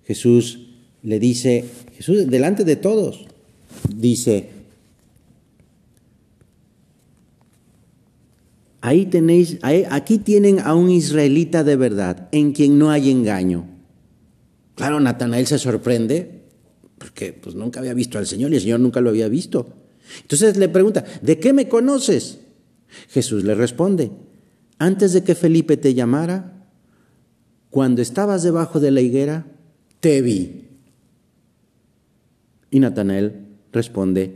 Jesús 0.04 0.61
le 1.02 1.18
dice, 1.18 1.64
Jesús 1.96 2.28
delante 2.28 2.64
de 2.64 2.76
todos, 2.76 3.26
dice, 3.94 4.50
ahí 8.80 9.06
tenéis, 9.06 9.58
aquí 9.90 10.18
tienen 10.18 10.60
a 10.60 10.74
un 10.74 10.90
israelita 10.90 11.64
de 11.64 11.76
verdad, 11.76 12.28
en 12.32 12.52
quien 12.52 12.78
no 12.78 12.90
hay 12.90 13.10
engaño. 13.10 13.66
Claro, 14.74 15.00
Natanael 15.00 15.46
se 15.46 15.58
sorprende, 15.58 16.42
porque 16.98 17.32
pues 17.32 17.54
nunca 17.54 17.80
había 17.80 17.94
visto 17.94 18.18
al 18.18 18.26
Señor 18.26 18.52
y 18.52 18.56
el 18.56 18.62
Señor 18.62 18.80
nunca 18.80 19.00
lo 19.00 19.10
había 19.10 19.28
visto. 19.28 19.74
Entonces 20.22 20.56
le 20.56 20.68
pregunta, 20.68 21.04
¿de 21.22 21.38
qué 21.38 21.52
me 21.52 21.68
conoces? 21.68 22.38
Jesús 23.08 23.44
le 23.44 23.54
responde, 23.54 24.10
antes 24.78 25.12
de 25.12 25.22
que 25.22 25.34
Felipe 25.34 25.76
te 25.76 25.94
llamara, 25.94 26.66
cuando 27.70 28.02
estabas 28.02 28.42
debajo 28.42 28.80
de 28.80 28.90
la 28.90 29.00
higuera, 29.00 29.46
te 30.00 30.20
vi. 30.20 30.71
Y 32.72 32.80
Natanael 32.80 33.46
responde, 33.70 34.32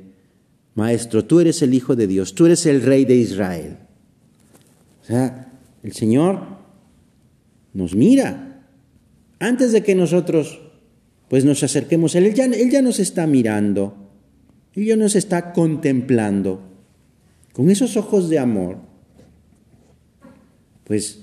Maestro, 0.77 1.25
tú 1.25 1.41
eres 1.41 1.63
el 1.63 1.75
Hijo 1.75 1.97
de 1.97 2.07
Dios, 2.07 2.35
tú 2.35 2.47
eres 2.47 2.67
el 2.67 2.83
Rey 2.83 3.05
de 3.05 3.17
Israel. 3.17 3.79
O 5.03 5.05
sea, 5.07 5.53
el 5.83 5.93
Señor 5.93 6.41
nos 7.73 7.97
mira. 7.97 8.63
Antes 9.41 9.73
de 9.73 9.83
que 9.83 9.95
nosotros 9.95 10.61
pues 11.29 11.45
nos 11.45 11.63
acerquemos 11.63 12.15
a 12.15 12.19
Él, 12.19 12.27
Él 12.39 12.71
ya 12.71 12.83
nos 12.83 13.01
está 13.01 13.27
mirando, 13.27 13.97
Él 14.75 14.85
ya 14.85 14.97
nos 14.97 15.17
está 15.17 15.53
contemplando 15.53 16.61
con 17.53 17.71
esos 17.71 17.97
ojos 17.97 18.29
de 18.29 18.39
amor. 18.39 18.79
Pues 20.85 21.21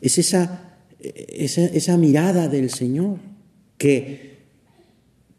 es 0.00 0.18
esa, 0.18 0.76
esa, 1.00 1.64
esa 1.64 1.96
mirada 1.96 2.48
del 2.48 2.70
Señor 2.70 3.18
que, 3.78 4.38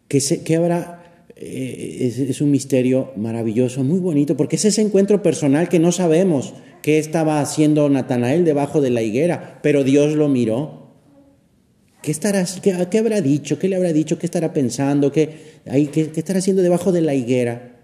que, 0.07 0.19
se, 0.19 0.43
que 0.43 0.55
habrá, 0.55 0.94
es, 1.35 2.17
es 2.17 2.41
un 2.41 2.51
misterio 2.51 3.11
maravilloso, 3.17 3.83
muy 3.83 3.99
bonito, 3.99 4.37
porque 4.37 4.55
es 4.55 4.65
ese 4.65 4.81
encuentro 4.81 5.21
personal 5.21 5.67
que 5.67 5.79
no 5.79 5.91
sabemos 5.91 6.53
qué 6.81 6.97
estaba 6.97 7.41
haciendo 7.41 7.89
Natanael 7.89 8.45
debajo 8.45 8.79
de 8.81 8.89
la 8.89 9.01
higuera, 9.01 9.59
pero 9.61 9.83
Dios 9.83 10.15
lo 10.15 10.29
miró. 10.29 10.85
¿Qué, 12.01 12.13
qué, 12.89 12.97
habrá 12.99 13.21
dicho? 13.21 13.57
¿Qué 13.57 13.67
le 13.67 13.75
habrá 13.75 13.91
dicho? 13.91 14.19
¿Qué 14.19 14.27
estará 14.27 14.53
pensando? 14.53 15.11
¿Qué, 15.11 15.61
ahí, 15.65 15.87
qué, 15.87 16.11
¿Qué 16.11 16.19
estará 16.19 16.39
haciendo 16.39 16.61
debajo 16.61 16.91
de 16.91 17.01
la 17.01 17.15
higuera? 17.15 17.79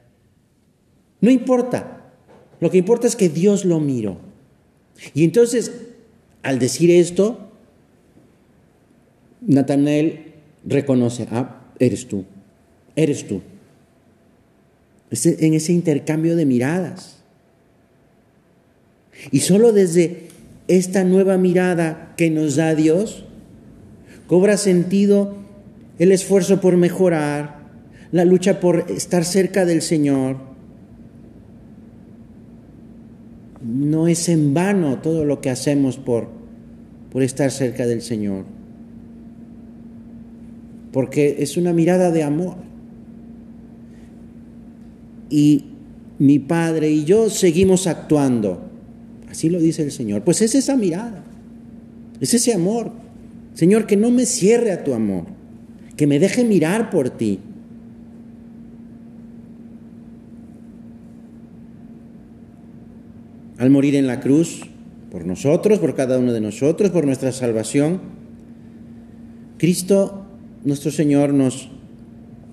No 1.20 1.31
importa. 1.31 2.13
Lo 2.60 2.70
que 2.70 2.77
importa 2.77 3.08
es 3.08 3.15
que 3.15 3.29
Dios 3.29 3.65
lo 3.65 3.79
miró. 3.79 4.20
Y 5.15 5.24
entonces, 5.24 5.72
al 6.43 6.60
decir 6.60 6.91
esto, 6.91 7.50
Natanael 9.41 10.34
reconoce, 10.63 11.27
ah, 11.31 11.72
eres 11.79 12.08
tú, 12.08 12.25
eres 12.96 13.28
tú. 13.28 13.42
en 15.12 15.54
ese 15.54 15.74
intercambio 15.74 16.36
de 16.38 16.46
miradas. 16.46 17.18
Y 19.30 19.42
solo 19.42 19.74
desde 19.74 20.30
esta 20.70 21.04
nueva 21.04 21.38
mirada 21.38 22.14
que 22.16 22.30
nos 22.30 22.56
da 22.56 22.76
Dios, 22.76 23.26
cobra 24.28 24.56
sentido 24.56 25.36
el 26.00 26.14
esfuerzo 26.14 26.62
por 26.62 26.78
mejorar, 26.78 27.60
la 28.14 28.24
lucha 28.24 28.62
por 28.62 28.90
estar 28.90 29.26
cerca 29.26 29.66
del 29.66 29.82
Señor. 29.82 30.38
No 33.62 34.08
es 34.08 34.30
en 34.30 34.54
vano 34.54 35.00
todo 35.00 35.26
lo 35.26 35.42
que 35.42 35.50
hacemos 35.50 35.98
por, 35.98 36.30
por 37.12 37.22
estar 37.22 37.51
cerca 37.51 37.86
del 37.86 38.01
Señor 38.01 38.46
porque 40.92 41.38
es 41.40 41.58
una 41.58 41.74
mirada 41.74 42.12
de 42.12 42.24
amor. 42.24 42.56
Y 45.31 45.63
mi 46.20 46.37
padre 46.37 46.91
y 46.91 47.03
yo 47.03 47.31
seguimos 47.31 47.87
actuando. 47.87 48.61
Así 49.27 49.50
lo 49.50 49.59
dice 49.59 49.81
el 49.81 49.91
Señor. 49.91 50.24
Pues 50.24 50.41
es 50.44 50.53
esa 50.53 50.75
mirada, 50.75 51.24
es 52.20 52.35
ese 52.35 52.53
amor. 52.53 52.91
Señor, 53.55 53.87
que 53.87 53.98
no 53.98 54.11
me 54.11 54.27
cierre 54.27 54.72
a 54.72 54.83
tu 54.83 54.94
amor, 54.94 55.24
que 55.98 56.05
me 56.05 56.20
deje 56.20 56.44
mirar 56.44 56.91
por 56.91 57.09
ti. 57.09 57.39
Al 63.57 63.70
morir 63.70 63.96
en 63.96 64.07
la 64.07 64.20
cruz, 64.20 64.61
por 65.11 65.25
nosotros, 65.25 65.79
por 65.79 65.96
cada 65.96 66.17
uno 66.20 66.33
de 66.33 66.41
nosotros, 66.41 66.91
por 66.91 67.05
nuestra 67.05 67.31
salvación, 67.31 68.00
Cristo 69.57 70.25
nuestro 70.63 70.91
Señor 70.91 71.33
nos, 71.33 71.70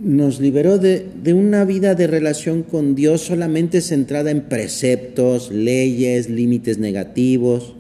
nos 0.01 0.41
liberó 0.41 0.79
de, 0.79 1.07
de, 1.23 1.35
una 1.35 1.65
vida 1.65 1.95
de 1.95 2.07
relación 2.07 2.63
con 2.63 2.95
Dios 2.95 3.23
solamente 3.23 3.81
centrada 3.81 4.31
en 4.31 4.43
preceptos, 4.43 5.51
leyes, 5.51 6.31
límites 6.31 6.79
negativos. 6.79 7.75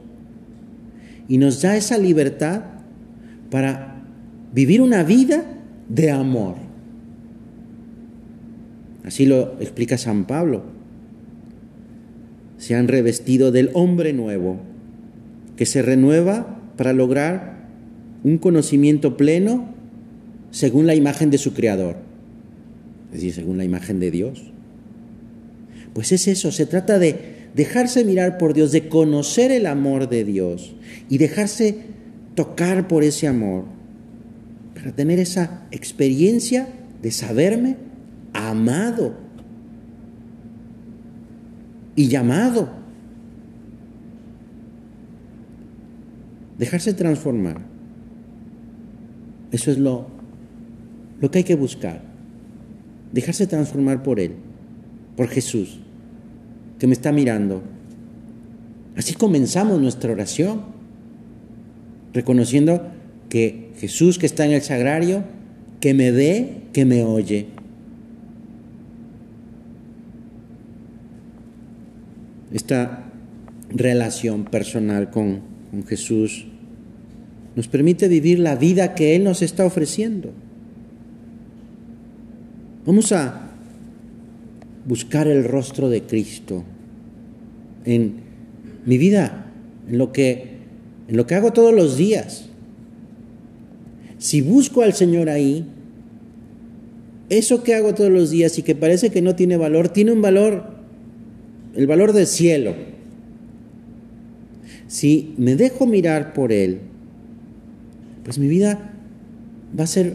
Y 1.28 1.38
nos 1.38 1.62
da 1.62 1.76
esa 1.76 1.98
libertad 1.98 2.62
para 3.50 4.02
vivir 4.52 4.80
una 4.82 5.04
vida 5.04 5.44
de 5.88 6.10
amor. 6.10 6.56
Así 9.04 9.24
lo 9.24 9.54
explica 9.60 9.96
San 9.96 10.26
Pablo. 10.26 10.64
Se 12.58 12.74
han 12.74 12.88
revestido 12.88 13.52
del 13.52 13.70
hombre 13.72 14.12
nuevo, 14.12 14.58
que 15.56 15.66
se 15.66 15.82
renueva 15.82 16.60
para 16.76 16.92
lograr 16.92 17.68
un 18.24 18.38
conocimiento 18.38 19.16
pleno 19.16 19.74
según 20.50 20.86
la 20.86 20.94
imagen 20.94 21.30
de 21.30 21.38
su 21.38 21.54
creador, 21.54 21.96
es 23.08 23.12
decir, 23.12 23.32
según 23.32 23.58
la 23.58 23.64
imagen 23.64 24.00
de 24.00 24.10
Dios. 24.10 24.52
Pues 25.92 26.12
es 26.12 26.28
eso, 26.28 26.52
se 26.52 26.66
trata 26.66 26.98
de 26.98 27.48
dejarse 27.54 28.04
mirar 28.04 28.38
por 28.38 28.54
Dios, 28.54 28.72
de 28.72 28.88
conocer 28.88 29.50
el 29.50 29.66
amor 29.66 30.08
de 30.08 30.24
Dios 30.24 30.74
y 31.08 31.18
dejarse 31.18 31.78
tocar 32.34 32.86
por 32.86 33.02
ese 33.02 33.26
amor, 33.26 33.64
para 34.74 34.92
tener 34.92 35.18
esa 35.18 35.66
experiencia 35.70 36.68
de 37.02 37.10
saberme 37.10 37.76
amado 38.32 39.16
y 41.96 42.08
llamado. 42.08 42.70
Dejarse 46.58 46.92
transformar. 46.92 47.60
Eso 49.50 49.70
es 49.70 49.78
lo 49.78 50.18
lo 51.20 51.30
que 51.30 51.38
hay 51.38 51.44
que 51.44 51.56
buscar, 51.56 52.02
dejarse 53.12 53.46
transformar 53.46 54.02
por 54.02 54.20
Él, 54.20 54.32
por 55.16 55.28
Jesús, 55.28 55.80
que 56.78 56.86
me 56.86 56.92
está 56.92 57.12
mirando. 57.12 57.62
Así 58.96 59.14
comenzamos 59.14 59.80
nuestra 59.80 60.12
oración, 60.12 60.62
reconociendo 62.12 62.82
que 63.28 63.70
Jesús 63.78 64.18
que 64.18 64.26
está 64.26 64.44
en 64.44 64.52
el 64.52 64.62
sagrario, 64.62 65.24
que 65.80 65.94
me 65.94 66.10
ve, 66.10 66.62
que 66.72 66.84
me 66.84 67.04
oye. 67.04 67.46
Esta 72.52 73.04
relación 73.70 74.44
personal 74.44 75.10
con, 75.10 75.58
Jesús 75.86 76.46
nos 77.54 77.68
permite 77.68 78.08
vivir 78.08 78.38
la 78.38 78.56
vida 78.56 78.94
que 78.94 79.14
Él 79.14 79.24
nos 79.24 79.42
está 79.42 79.66
ofreciendo. 79.66 80.32
Vamos 82.88 83.12
a 83.12 83.50
buscar 84.86 85.28
el 85.28 85.44
rostro 85.44 85.90
de 85.90 86.04
Cristo 86.04 86.64
en 87.84 88.14
mi 88.86 88.96
vida, 88.96 89.52
en 89.86 89.98
lo 89.98 90.10
que, 90.10 90.52
en 91.06 91.14
lo 91.18 91.26
que 91.26 91.34
hago 91.34 91.52
todos 91.52 91.74
los 91.74 91.98
días. 91.98 92.48
Si 94.16 94.40
busco 94.40 94.80
al 94.80 94.94
Señor 94.94 95.28
ahí, 95.28 95.66
eso 97.28 97.62
que 97.62 97.74
hago 97.74 97.94
todos 97.94 98.10
los 98.10 98.30
días 98.30 98.58
y 98.58 98.62
que 98.62 98.74
parece 98.74 99.10
que 99.10 99.20
no 99.20 99.36
tiene 99.36 99.58
valor, 99.58 99.90
tiene 99.90 100.12
un 100.12 100.22
valor, 100.22 100.64
el 101.74 101.86
valor 101.86 102.14
del 102.14 102.26
cielo. 102.26 102.74
Si 104.86 105.34
me 105.36 105.56
dejo 105.56 105.84
mirar 105.84 106.32
por 106.32 106.52
Él, 106.52 106.78
pues 108.24 108.38
mi 108.38 108.48
vida 108.48 108.94
va 109.78 109.84
a 109.84 109.86
ser 109.86 110.14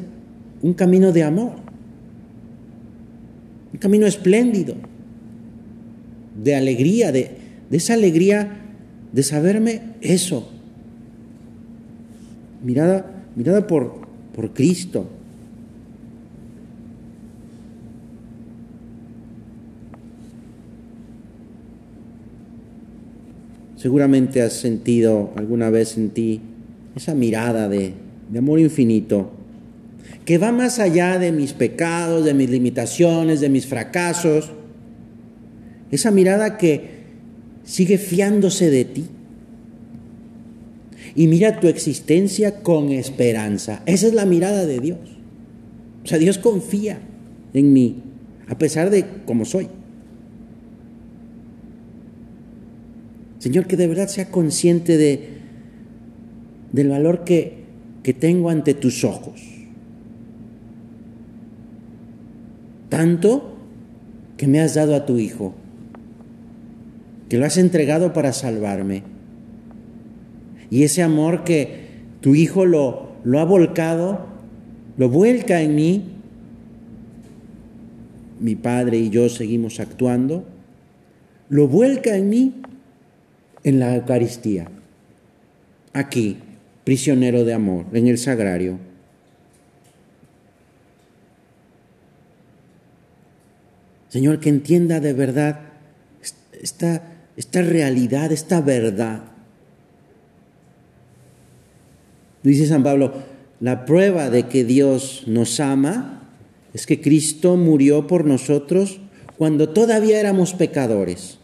un 0.64 0.74
camino 0.74 1.12
de 1.12 1.22
amor 1.22 1.63
un 3.74 3.80
camino 3.80 4.06
espléndido, 4.06 4.76
de 6.42 6.56
alegría, 6.56 7.12
de, 7.12 7.32
de 7.70 7.78
esa 7.78 7.94
alegría 7.94 8.60
de 9.12 9.24
saberme 9.24 9.82
eso, 10.02 10.50
mirada, 12.64 13.24
mirada 13.36 13.68
por, 13.68 14.02
por 14.34 14.54
Cristo. 14.54 15.08
seguramente 23.84 24.42
has 24.42 24.54
sentido 24.54 25.32
alguna 25.36 25.70
vez 25.70 25.98
en 25.98 26.12
ti 26.12 26.40
esa 26.96 27.14
mirada 27.14 27.68
de, 27.68 27.92
de 28.32 28.40
amor 28.40 28.62
infinito, 28.62 29.30
que 30.26 30.38
va 30.38 30.52
más 30.52 30.80
allá 30.80 31.20
de 31.20 31.32
mis 31.32 31.54
pecados, 31.54 32.24
de 32.24 32.34
mis 32.34 32.50
limitaciones, 32.50 33.42
de 33.42 33.50
mis 33.50 33.68
fracasos. 33.68 34.52
Esa 35.92 36.12
mirada 36.12 36.58
que 36.58 37.04
sigue 37.64 37.98
fiándose 37.98 38.70
de 38.70 38.86
ti. 38.86 39.06
Y 41.16 41.28
mira 41.28 41.60
tu 41.60 41.68
existencia 41.68 42.64
con 42.64 42.90
esperanza. 42.90 43.84
Esa 43.86 44.08
es 44.08 44.14
la 44.14 44.26
mirada 44.26 44.66
de 44.66 44.80
Dios. 44.80 45.00
O 46.04 46.08
sea, 46.08 46.18
Dios 46.18 46.38
confía 46.38 47.00
en 47.54 47.72
mí, 47.72 48.02
a 48.48 48.58
pesar 48.58 48.90
de 48.90 49.06
cómo 49.26 49.46
soy. 49.46 49.68
Señor, 53.40 53.68
que 53.68 53.76
de 53.76 53.88
verdad 53.88 54.08
sea 54.08 54.32
consciente 54.32 54.98
de, 54.98 55.28
del 56.72 56.90
valor 56.90 57.26
que, 57.26 57.58
que 58.02 58.14
tengo 58.14 58.50
ante 58.50 58.74
tus 58.74 59.04
ojos. 59.04 59.53
Tanto 62.94 63.56
que 64.38 64.46
me 64.46 64.60
has 64.60 64.76
dado 64.76 64.94
a 64.94 65.08
tu 65.08 65.18
Hijo, 65.18 65.56
que 67.28 67.40
lo 67.40 67.46
has 67.48 67.58
entregado 67.58 68.14
para 68.14 68.34
salvarme. 68.34 69.02
Y 70.70 70.84
ese 70.84 71.02
amor 71.02 71.44
que 71.44 71.88
tu 72.22 72.36
Hijo 72.36 72.68
lo, 72.68 73.14
lo 73.24 73.40
ha 73.40 73.46
volcado, 73.46 74.28
lo 74.96 75.10
vuelca 75.10 75.62
en 75.62 75.74
mí. 75.74 76.04
Mi 78.40 78.54
Padre 78.54 79.00
y 79.00 79.10
yo 79.10 79.28
seguimos 79.28 79.80
actuando. 79.80 80.46
Lo 81.50 81.68
vuelca 81.68 82.16
en 82.16 82.30
mí 82.30 82.62
en 83.64 83.80
la 83.80 83.96
Eucaristía. 83.96 84.68
Aquí, 85.94 86.38
prisionero 86.84 87.44
de 87.44 87.54
amor, 87.56 87.88
en 87.92 88.06
el 88.06 88.20
sagrario. 88.20 88.93
Señor, 94.14 94.40
que 94.40 94.50
entienda 94.50 95.00
de 95.00 95.12
verdad 95.12 95.60
esta, 96.62 97.02
esta 97.36 97.64
realidad, 97.64 98.32
esta 98.32 98.62
verdad. 98.62 99.24
Dice 102.44 102.68
San 102.68 102.84
Pablo, 102.84 103.12
la 103.60 103.86
prueba 103.86 104.30
de 104.30 104.48
que 104.48 104.66
Dios 104.66 105.24
nos 105.26 105.60
ama 105.60 106.30
es 106.76 106.86
que 106.86 107.02
Cristo 107.02 107.58
murió 107.58 108.06
por 108.06 108.24
nosotros 108.26 109.02
cuando 109.40 109.70
todavía 109.70 110.20
éramos 110.20 110.54
pecadores. 110.54 111.40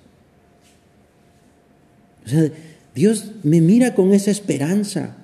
O 2.23 2.29
sea, 2.29 2.51
Dios 2.93 3.31
me 3.41 3.61
mira 3.61 3.95
con 3.95 4.13
esa 4.13 4.29
esperanza, 4.29 5.17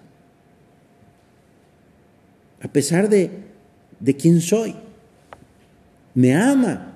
a 2.59 2.67
pesar 2.69 3.07
de, 3.07 3.29
de 3.99 4.15
quién 4.15 4.41
soy. 4.41 4.73
Me 6.15 6.33
ama. 6.33 6.93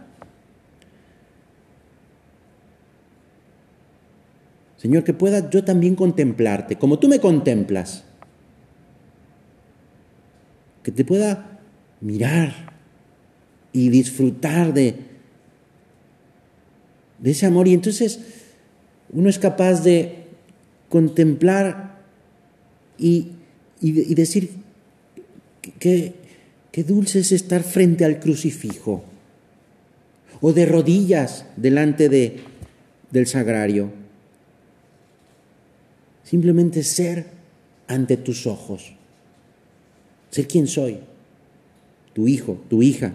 Señor, 4.79 5.03
que 5.03 5.13
pueda 5.13 5.49
yo 5.49 5.65
también 5.65 5.95
contemplarte, 5.95 6.77
como 6.77 6.99
tú 6.99 7.09
me 7.09 7.19
contemplas. 7.19 8.05
Que 10.83 10.91
te 10.93 11.03
pueda 11.03 11.59
mirar 11.99 12.53
y 13.73 13.89
disfrutar 13.89 14.73
de, 14.73 14.95
ese 17.21 17.45
amor. 17.45 17.67
Y 17.67 17.73
entonces 17.73 18.21
uno 19.11 19.27
es 19.29 19.37
capaz 19.37 19.83
de 19.83 20.23
contemplar 20.87 21.99
y, 22.97 23.33
y, 23.81 24.15
decir 24.15 24.49
que, 25.77 26.13
qué 26.71 26.83
dulce 26.85 27.19
es 27.19 27.33
estar 27.33 27.63
frente 27.63 28.05
al 28.05 28.21
crucifijo 28.21 29.03
o 30.39 30.53
de 30.53 30.65
rodillas 30.65 31.45
delante 31.57 32.07
de, 32.07 32.37
del 33.11 33.27
sagrario 33.27 33.99
Simplemente 36.29 36.83
ser 36.83 37.25
ante 37.87 38.15
tus 38.15 38.45
ojos. 38.45 38.93
Ser 40.29 40.47
quien 40.47 40.67
soy. 40.67 40.99
Tu 42.13 42.27
hijo, 42.27 42.61
tu 42.69 42.83
hija. 42.83 43.13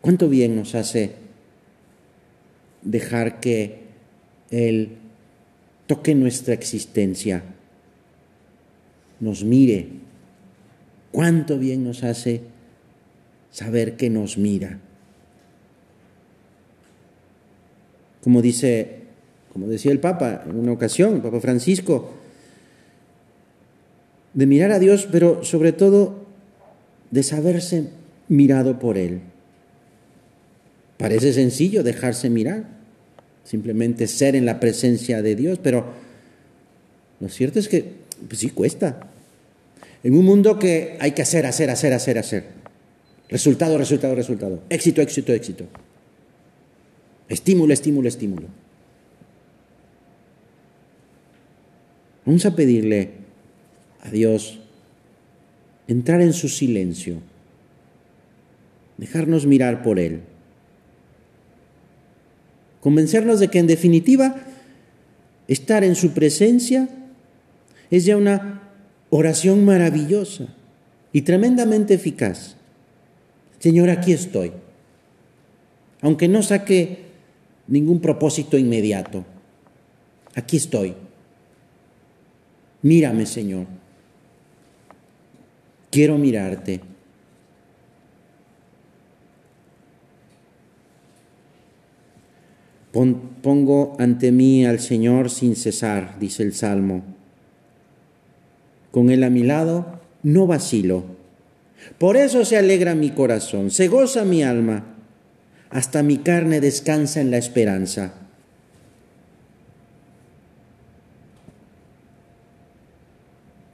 ¿Cuánto 0.00 0.30
bien 0.30 0.56
nos 0.56 0.74
hace 0.74 1.12
dejar 2.80 3.38
que 3.38 3.80
Él 4.50 4.96
toque 5.86 6.14
nuestra 6.14 6.54
existencia, 6.54 7.42
nos 9.20 9.44
mire? 9.44 9.88
¿Cuánto 11.12 11.58
bien 11.58 11.84
nos 11.84 12.02
hace 12.02 12.40
saber 13.50 13.98
que 13.98 14.08
nos 14.08 14.38
mira? 14.38 14.78
Como 18.22 18.40
dice 18.40 18.99
como 19.52 19.66
decía 19.66 19.92
el 19.92 20.00
Papa 20.00 20.44
en 20.48 20.56
una 20.56 20.72
ocasión, 20.72 21.16
el 21.16 21.22
Papa 21.22 21.40
Francisco, 21.40 22.10
de 24.34 24.46
mirar 24.46 24.70
a 24.70 24.78
Dios, 24.78 25.08
pero 25.10 25.42
sobre 25.44 25.72
todo 25.72 26.26
de 27.10 27.22
saberse 27.22 27.88
mirado 28.28 28.78
por 28.78 28.96
Él. 28.96 29.20
Parece 30.96 31.32
sencillo 31.32 31.82
dejarse 31.82 32.30
mirar, 32.30 32.64
simplemente 33.44 34.06
ser 34.06 34.36
en 34.36 34.46
la 34.46 34.60
presencia 34.60 35.22
de 35.22 35.34
Dios, 35.34 35.58
pero 35.62 35.86
lo 37.18 37.28
cierto 37.28 37.58
es 37.58 37.68
que 37.68 38.00
pues 38.28 38.40
sí 38.40 38.50
cuesta. 38.50 39.08
En 40.02 40.14
un 40.14 40.24
mundo 40.24 40.58
que 40.58 40.96
hay 41.00 41.12
que 41.12 41.22
hacer, 41.22 41.46
hacer, 41.46 41.70
hacer, 41.70 41.92
hacer, 41.92 42.18
hacer. 42.18 42.44
Resultado, 43.28 43.76
resultado, 43.78 44.14
resultado. 44.14 44.62
Éxito, 44.68 45.00
éxito, 45.02 45.32
éxito. 45.32 45.64
Estímulo, 47.28 47.72
estímulo, 47.72 48.08
estímulo. 48.08 48.46
Vamos 52.30 52.46
a 52.46 52.54
pedirle 52.54 53.10
a 54.04 54.08
Dios 54.08 54.60
entrar 55.88 56.20
en 56.20 56.32
su 56.32 56.48
silencio, 56.48 57.16
dejarnos 58.98 59.46
mirar 59.46 59.82
por 59.82 59.98
Él, 59.98 60.20
convencernos 62.80 63.40
de 63.40 63.48
que 63.48 63.58
en 63.58 63.66
definitiva 63.66 64.36
estar 65.48 65.82
en 65.82 65.96
su 65.96 66.12
presencia 66.12 66.88
es 67.90 68.04
ya 68.04 68.16
una 68.16 68.62
oración 69.10 69.64
maravillosa 69.64 70.54
y 71.12 71.22
tremendamente 71.22 71.94
eficaz. 71.94 72.54
Señor, 73.58 73.90
aquí 73.90 74.12
estoy, 74.12 74.52
aunque 76.00 76.28
no 76.28 76.44
saque 76.44 77.06
ningún 77.66 78.00
propósito 78.00 78.56
inmediato, 78.56 79.24
aquí 80.36 80.58
estoy 80.58 80.94
Mírame, 82.82 83.26
Señor. 83.26 83.66
Quiero 85.90 86.18
mirarte. 86.18 86.80
Pongo 92.92 93.96
ante 93.98 94.32
mí 94.32 94.66
al 94.66 94.80
Señor 94.80 95.30
sin 95.30 95.54
cesar, 95.56 96.18
dice 96.18 96.42
el 96.42 96.54
Salmo. 96.54 97.02
Con 98.90 99.10
Él 99.10 99.22
a 99.22 99.30
mi 99.30 99.42
lado, 99.42 100.00
no 100.22 100.46
vacilo. 100.46 101.04
Por 101.98 102.16
eso 102.16 102.44
se 102.44 102.56
alegra 102.56 102.94
mi 102.94 103.10
corazón, 103.10 103.70
se 103.70 103.88
goza 103.88 104.24
mi 104.24 104.42
alma, 104.42 104.96
hasta 105.70 106.02
mi 106.02 106.18
carne 106.18 106.60
descansa 106.60 107.20
en 107.20 107.30
la 107.30 107.38
esperanza. 107.38 108.14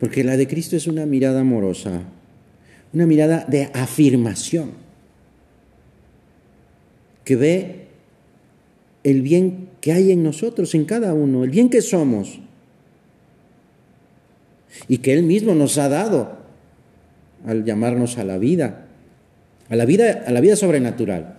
Porque 0.06 0.22
la 0.22 0.36
de 0.36 0.46
Cristo 0.46 0.76
es 0.76 0.86
una 0.86 1.04
mirada 1.04 1.40
amorosa, 1.40 2.00
una 2.92 3.06
mirada 3.06 3.44
de 3.48 3.70
afirmación, 3.74 4.70
que 7.24 7.34
ve 7.34 7.86
el 9.02 9.22
bien 9.22 9.68
que 9.80 9.90
hay 9.90 10.12
en 10.12 10.22
nosotros, 10.22 10.76
en 10.76 10.84
cada 10.84 11.12
uno, 11.12 11.42
el 11.42 11.50
bien 11.50 11.68
que 11.68 11.82
somos, 11.82 12.38
y 14.86 14.98
que 14.98 15.12
Él 15.12 15.24
mismo 15.24 15.56
nos 15.56 15.76
ha 15.76 15.88
dado 15.88 16.38
al 17.44 17.64
llamarnos 17.64 18.16
a 18.16 18.22
la 18.22 18.38
vida, 18.38 18.86
a 19.68 19.74
la 19.74 19.86
vida, 19.86 20.22
a 20.24 20.30
la 20.30 20.40
vida 20.40 20.54
sobrenatural. 20.54 21.36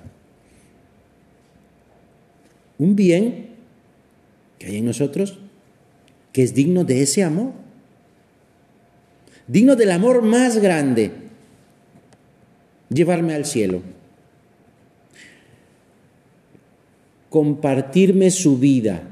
Un 2.79 2.97
bien 2.97 3.45
que 4.59 4.67
hay 4.67 4.75
en 4.75 4.85
nosotros 4.85 5.39
que 6.33 6.43
es 6.43 6.53
digno 6.53 6.83
de 6.83 7.01
ese 7.01 7.23
amor 7.23 7.66
digno 9.47 9.75
del 9.75 9.91
amor 9.91 10.21
más 10.21 10.57
grande, 10.57 11.11
llevarme 12.89 13.33
al 13.33 13.45
cielo, 13.45 13.81
compartirme 17.29 18.29
su 18.31 18.57
vida, 18.57 19.03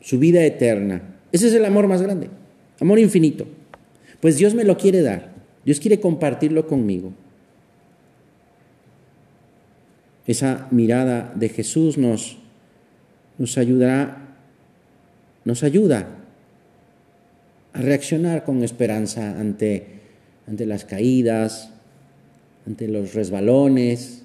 su 0.00 0.18
vida 0.18 0.42
eterna. 0.42 1.02
Ese 1.32 1.48
es 1.48 1.54
el 1.54 1.64
amor 1.64 1.86
más 1.88 2.02
grande, 2.02 2.28
amor 2.80 2.98
infinito. 2.98 3.46
Pues 4.20 4.38
Dios 4.38 4.54
me 4.54 4.64
lo 4.64 4.76
quiere 4.78 5.02
dar, 5.02 5.32
Dios 5.64 5.80
quiere 5.80 6.00
compartirlo 6.00 6.66
conmigo. 6.66 7.12
Esa 10.26 10.66
mirada 10.70 11.32
de 11.36 11.48
Jesús 11.50 11.98
nos, 11.98 12.38
nos 13.38 13.58
ayudará, 13.58 14.36
nos 15.44 15.62
ayuda 15.62 16.25
reaccionar 17.78 18.44
con 18.44 18.62
esperanza 18.62 19.38
ante, 19.38 19.86
ante 20.46 20.66
las 20.66 20.84
caídas, 20.84 21.70
ante 22.66 22.88
los 22.88 23.14
resbalones. 23.14 24.22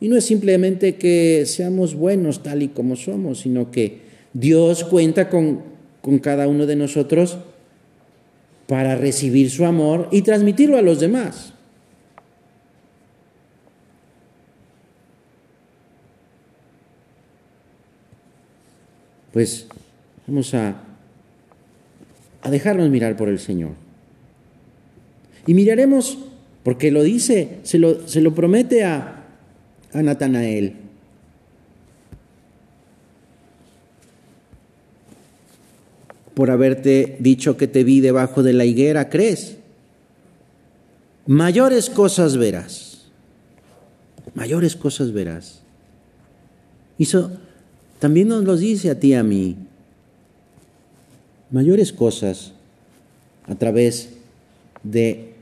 Y 0.00 0.08
no 0.08 0.16
es 0.16 0.24
simplemente 0.24 0.96
que 0.96 1.44
seamos 1.46 1.94
buenos 1.94 2.42
tal 2.42 2.62
y 2.62 2.68
como 2.68 2.96
somos, 2.96 3.40
sino 3.40 3.70
que 3.70 4.00
Dios 4.32 4.84
cuenta 4.84 5.28
con, 5.28 5.62
con 6.00 6.18
cada 6.18 6.48
uno 6.48 6.66
de 6.66 6.76
nosotros 6.76 7.38
para 8.66 8.96
recibir 8.96 9.50
su 9.50 9.64
amor 9.64 10.08
y 10.10 10.22
transmitirlo 10.22 10.76
a 10.76 10.82
los 10.82 10.98
demás. 10.98 11.52
Pues 19.32 19.66
vamos 20.26 20.52
a, 20.54 20.76
a 22.42 22.50
dejarnos 22.50 22.90
mirar 22.90 23.16
por 23.16 23.28
el 23.28 23.38
Señor. 23.38 23.72
Y 25.46 25.54
miraremos, 25.54 26.18
porque 26.62 26.90
lo 26.90 27.02
dice, 27.02 27.58
se 27.62 27.78
lo, 27.78 28.06
se 28.06 28.20
lo 28.20 28.34
promete 28.34 28.84
a, 28.84 29.24
a 29.92 30.02
Natanael. 30.02 30.74
Por 36.34 36.50
haberte 36.50 37.16
dicho 37.20 37.56
que 37.56 37.66
te 37.66 37.84
vi 37.84 38.00
debajo 38.00 38.42
de 38.42 38.52
la 38.52 38.64
higuera, 38.64 39.08
¿crees? 39.10 39.56
Mayores 41.26 41.90
cosas 41.90 42.36
verás. 42.36 43.10
Mayores 44.34 44.76
cosas 44.76 45.12
verás. 45.12 45.62
Hizo, 46.98 47.32
también 48.02 48.26
nos 48.26 48.42
lo 48.42 48.56
dice 48.56 48.90
a 48.90 48.98
ti 48.98 49.10
y 49.10 49.14
a 49.14 49.22
mí. 49.22 49.54
Mayores 51.52 51.92
cosas 51.92 52.52
a 53.46 53.54
través 53.54 54.14
de 54.82 55.34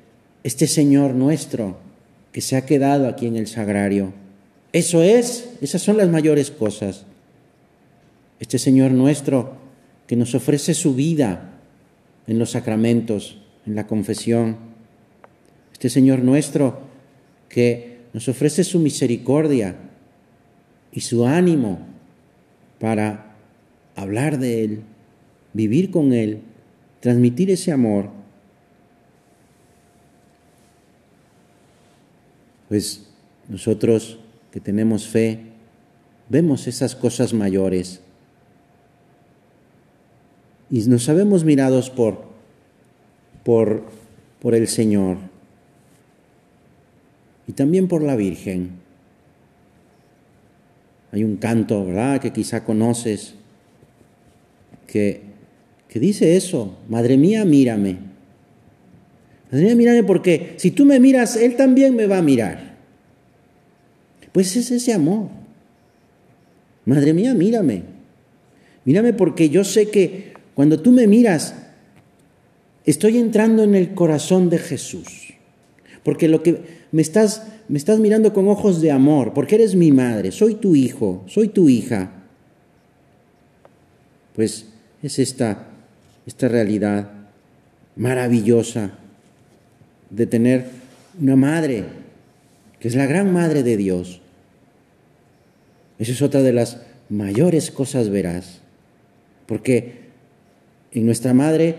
este 0.42 0.66
Señor 0.66 1.14
nuestro 1.14 1.78
que 2.32 2.42
se 2.42 2.56
ha 2.56 2.66
quedado 2.66 3.08
aquí 3.08 3.26
en 3.26 3.36
el 3.36 3.46
sagrario. 3.46 4.12
Eso 4.74 5.02
es, 5.02 5.48
esas 5.62 5.80
son 5.80 5.96
las 5.96 6.10
mayores 6.10 6.50
cosas. 6.50 7.06
Este 8.40 8.58
Señor 8.58 8.90
nuestro 8.90 9.56
que 10.06 10.16
nos 10.16 10.34
ofrece 10.34 10.74
su 10.74 10.94
vida 10.94 11.54
en 12.26 12.38
los 12.38 12.50
sacramentos, 12.50 13.38
en 13.64 13.74
la 13.74 13.86
confesión. 13.86 14.58
Este 15.72 15.88
Señor 15.88 16.18
nuestro 16.18 16.78
que 17.48 18.00
nos 18.12 18.28
ofrece 18.28 18.64
su 18.64 18.80
misericordia 18.80 19.76
y 20.92 21.00
su 21.00 21.24
ánimo 21.24 21.88
para 22.80 23.36
hablar 23.94 24.38
de 24.38 24.64
Él, 24.64 24.82
vivir 25.52 25.90
con 25.90 26.12
Él, 26.12 26.40
transmitir 27.00 27.50
ese 27.50 27.70
amor. 27.70 28.08
Pues 32.68 33.06
nosotros 33.48 34.18
que 34.50 34.60
tenemos 34.60 35.06
fe, 35.06 35.40
vemos 36.28 36.66
esas 36.66 36.96
cosas 36.96 37.32
mayores 37.32 38.00
y 40.70 40.80
nos 40.82 41.04
sabemos 41.04 41.44
mirados 41.44 41.90
por, 41.90 42.24
por, 43.44 43.82
por 44.40 44.54
el 44.54 44.68
Señor 44.68 45.18
y 47.46 47.52
también 47.52 47.88
por 47.88 48.02
la 48.02 48.14
Virgen. 48.16 48.70
Hay 51.12 51.24
un 51.24 51.36
canto, 51.36 51.84
¿verdad?, 51.84 52.20
que 52.20 52.32
quizá 52.32 52.64
conoces, 52.64 53.34
que, 54.86 55.22
que 55.88 56.00
dice 56.00 56.36
eso, 56.36 56.78
Madre 56.88 57.16
mía, 57.16 57.44
mírame. 57.44 57.98
Madre 59.50 59.66
mía, 59.66 59.76
mírame 59.76 60.04
porque 60.04 60.54
si 60.56 60.70
tú 60.70 60.84
me 60.84 61.00
miras, 61.00 61.36
Él 61.36 61.56
también 61.56 61.96
me 61.96 62.06
va 62.06 62.18
a 62.18 62.22
mirar. 62.22 62.76
Pues 64.32 64.56
es 64.56 64.70
ese 64.70 64.92
amor. 64.92 65.28
Madre 66.84 67.12
mía, 67.12 67.34
mírame. 67.34 67.82
Mírame 68.84 69.12
porque 69.12 69.50
yo 69.50 69.64
sé 69.64 69.90
que 69.90 70.32
cuando 70.54 70.80
tú 70.80 70.92
me 70.92 71.06
miras, 71.06 71.54
estoy 72.84 73.18
entrando 73.18 73.62
en 73.62 73.74
el 73.74 73.94
corazón 73.94 74.50
de 74.50 74.58
Jesús. 74.58 75.34
Porque 76.02 76.28
lo 76.28 76.42
que 76.42 76.62
me 76.92 77.02
estás, 77.02 77.46
me 77.70 77.78
estás 77.78 78.00
mirando 78.00 78.32
con 78.32 78.48
ojos 78.48 78.80
de 78.80 78.90
amor, 78.90 79.32
porque 79.32 79.54
eres 79.54 79.76
mi 79.76 79.92
madre, 79.92 80.32
soy 80.32 80.56
tu 80.56 80.74
hijo, 80.74 81.22
soy 81.28 81.46
tu 81.46 81.68
hija. 81.68 82.10
Pues 84.34 84.66
es 85.04 85.20
esta, 85.20 85.68
esta 86.26 86.48
realidad 86.48 87.12
maravillosa 87.94 88.98
de 90.10 90.26
tener 90.26 90.66
una 91.20 91.36
madre, 91.36 91.84
que 92.80 92.88
es 92.88 92.96
la 92.96 93.06
gran 93.06 93.32
madre 93.32 93.62
de 93.62 93.76
Dios. 93.76 94.20
Esa 96.00 96.10
es 96.10 96.22
otra 96.22 96.42
de 96.42 96.52
las 96.52 96.82
mayores 97.08 97.70
cosas 97.70 98.08
verás, 98.08 98.62
porque 99.46 100.06
en 100.90 101.06
nuestra 101.06 101.34
madre 101.34 101.76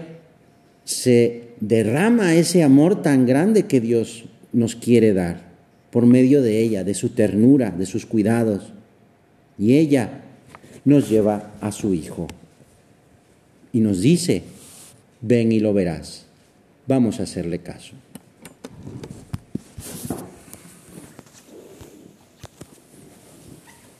se 0.86 1.50
derrama 1.60 2.34
ese 2.36 2.64
amor 2.64 3.02
tan 3.02 3.26
grande 3.26 3.64
que 3.64 3.82
Dios 3.82 4.24
nos 4.54 4.78
quiere 4.78 5.12
dar 5.14 5.51
por 5.92 6.06
medio 6.06 6.42
de 6.42 6.60
ella, 6.60 6.84
de 6.84 6.94
su 6.94 7.10
ternura, 7.10 7.72
de 7.72 7.86
sus 7.86 8.06
cuidados. 8.06 8.74
Y 9.60 9.78
ella 9.78 10.22
nos 10.86 11.10
lleva 11.10 11.52
a 11.62 11.72
su 11.72 11.94
Hijo 11.94 12.28
y 13.74 13.80
nos 13.80 14.02
dice, 14.02 14.44
ven 15.22 15.52
y 15.52 15.60
lo 15.60 15.74
verás. 15.74 16.26
Vamos 16.88 17.20
a 17.20 17.24
hacerle 17.24 17.60
caso. 17.60 17.94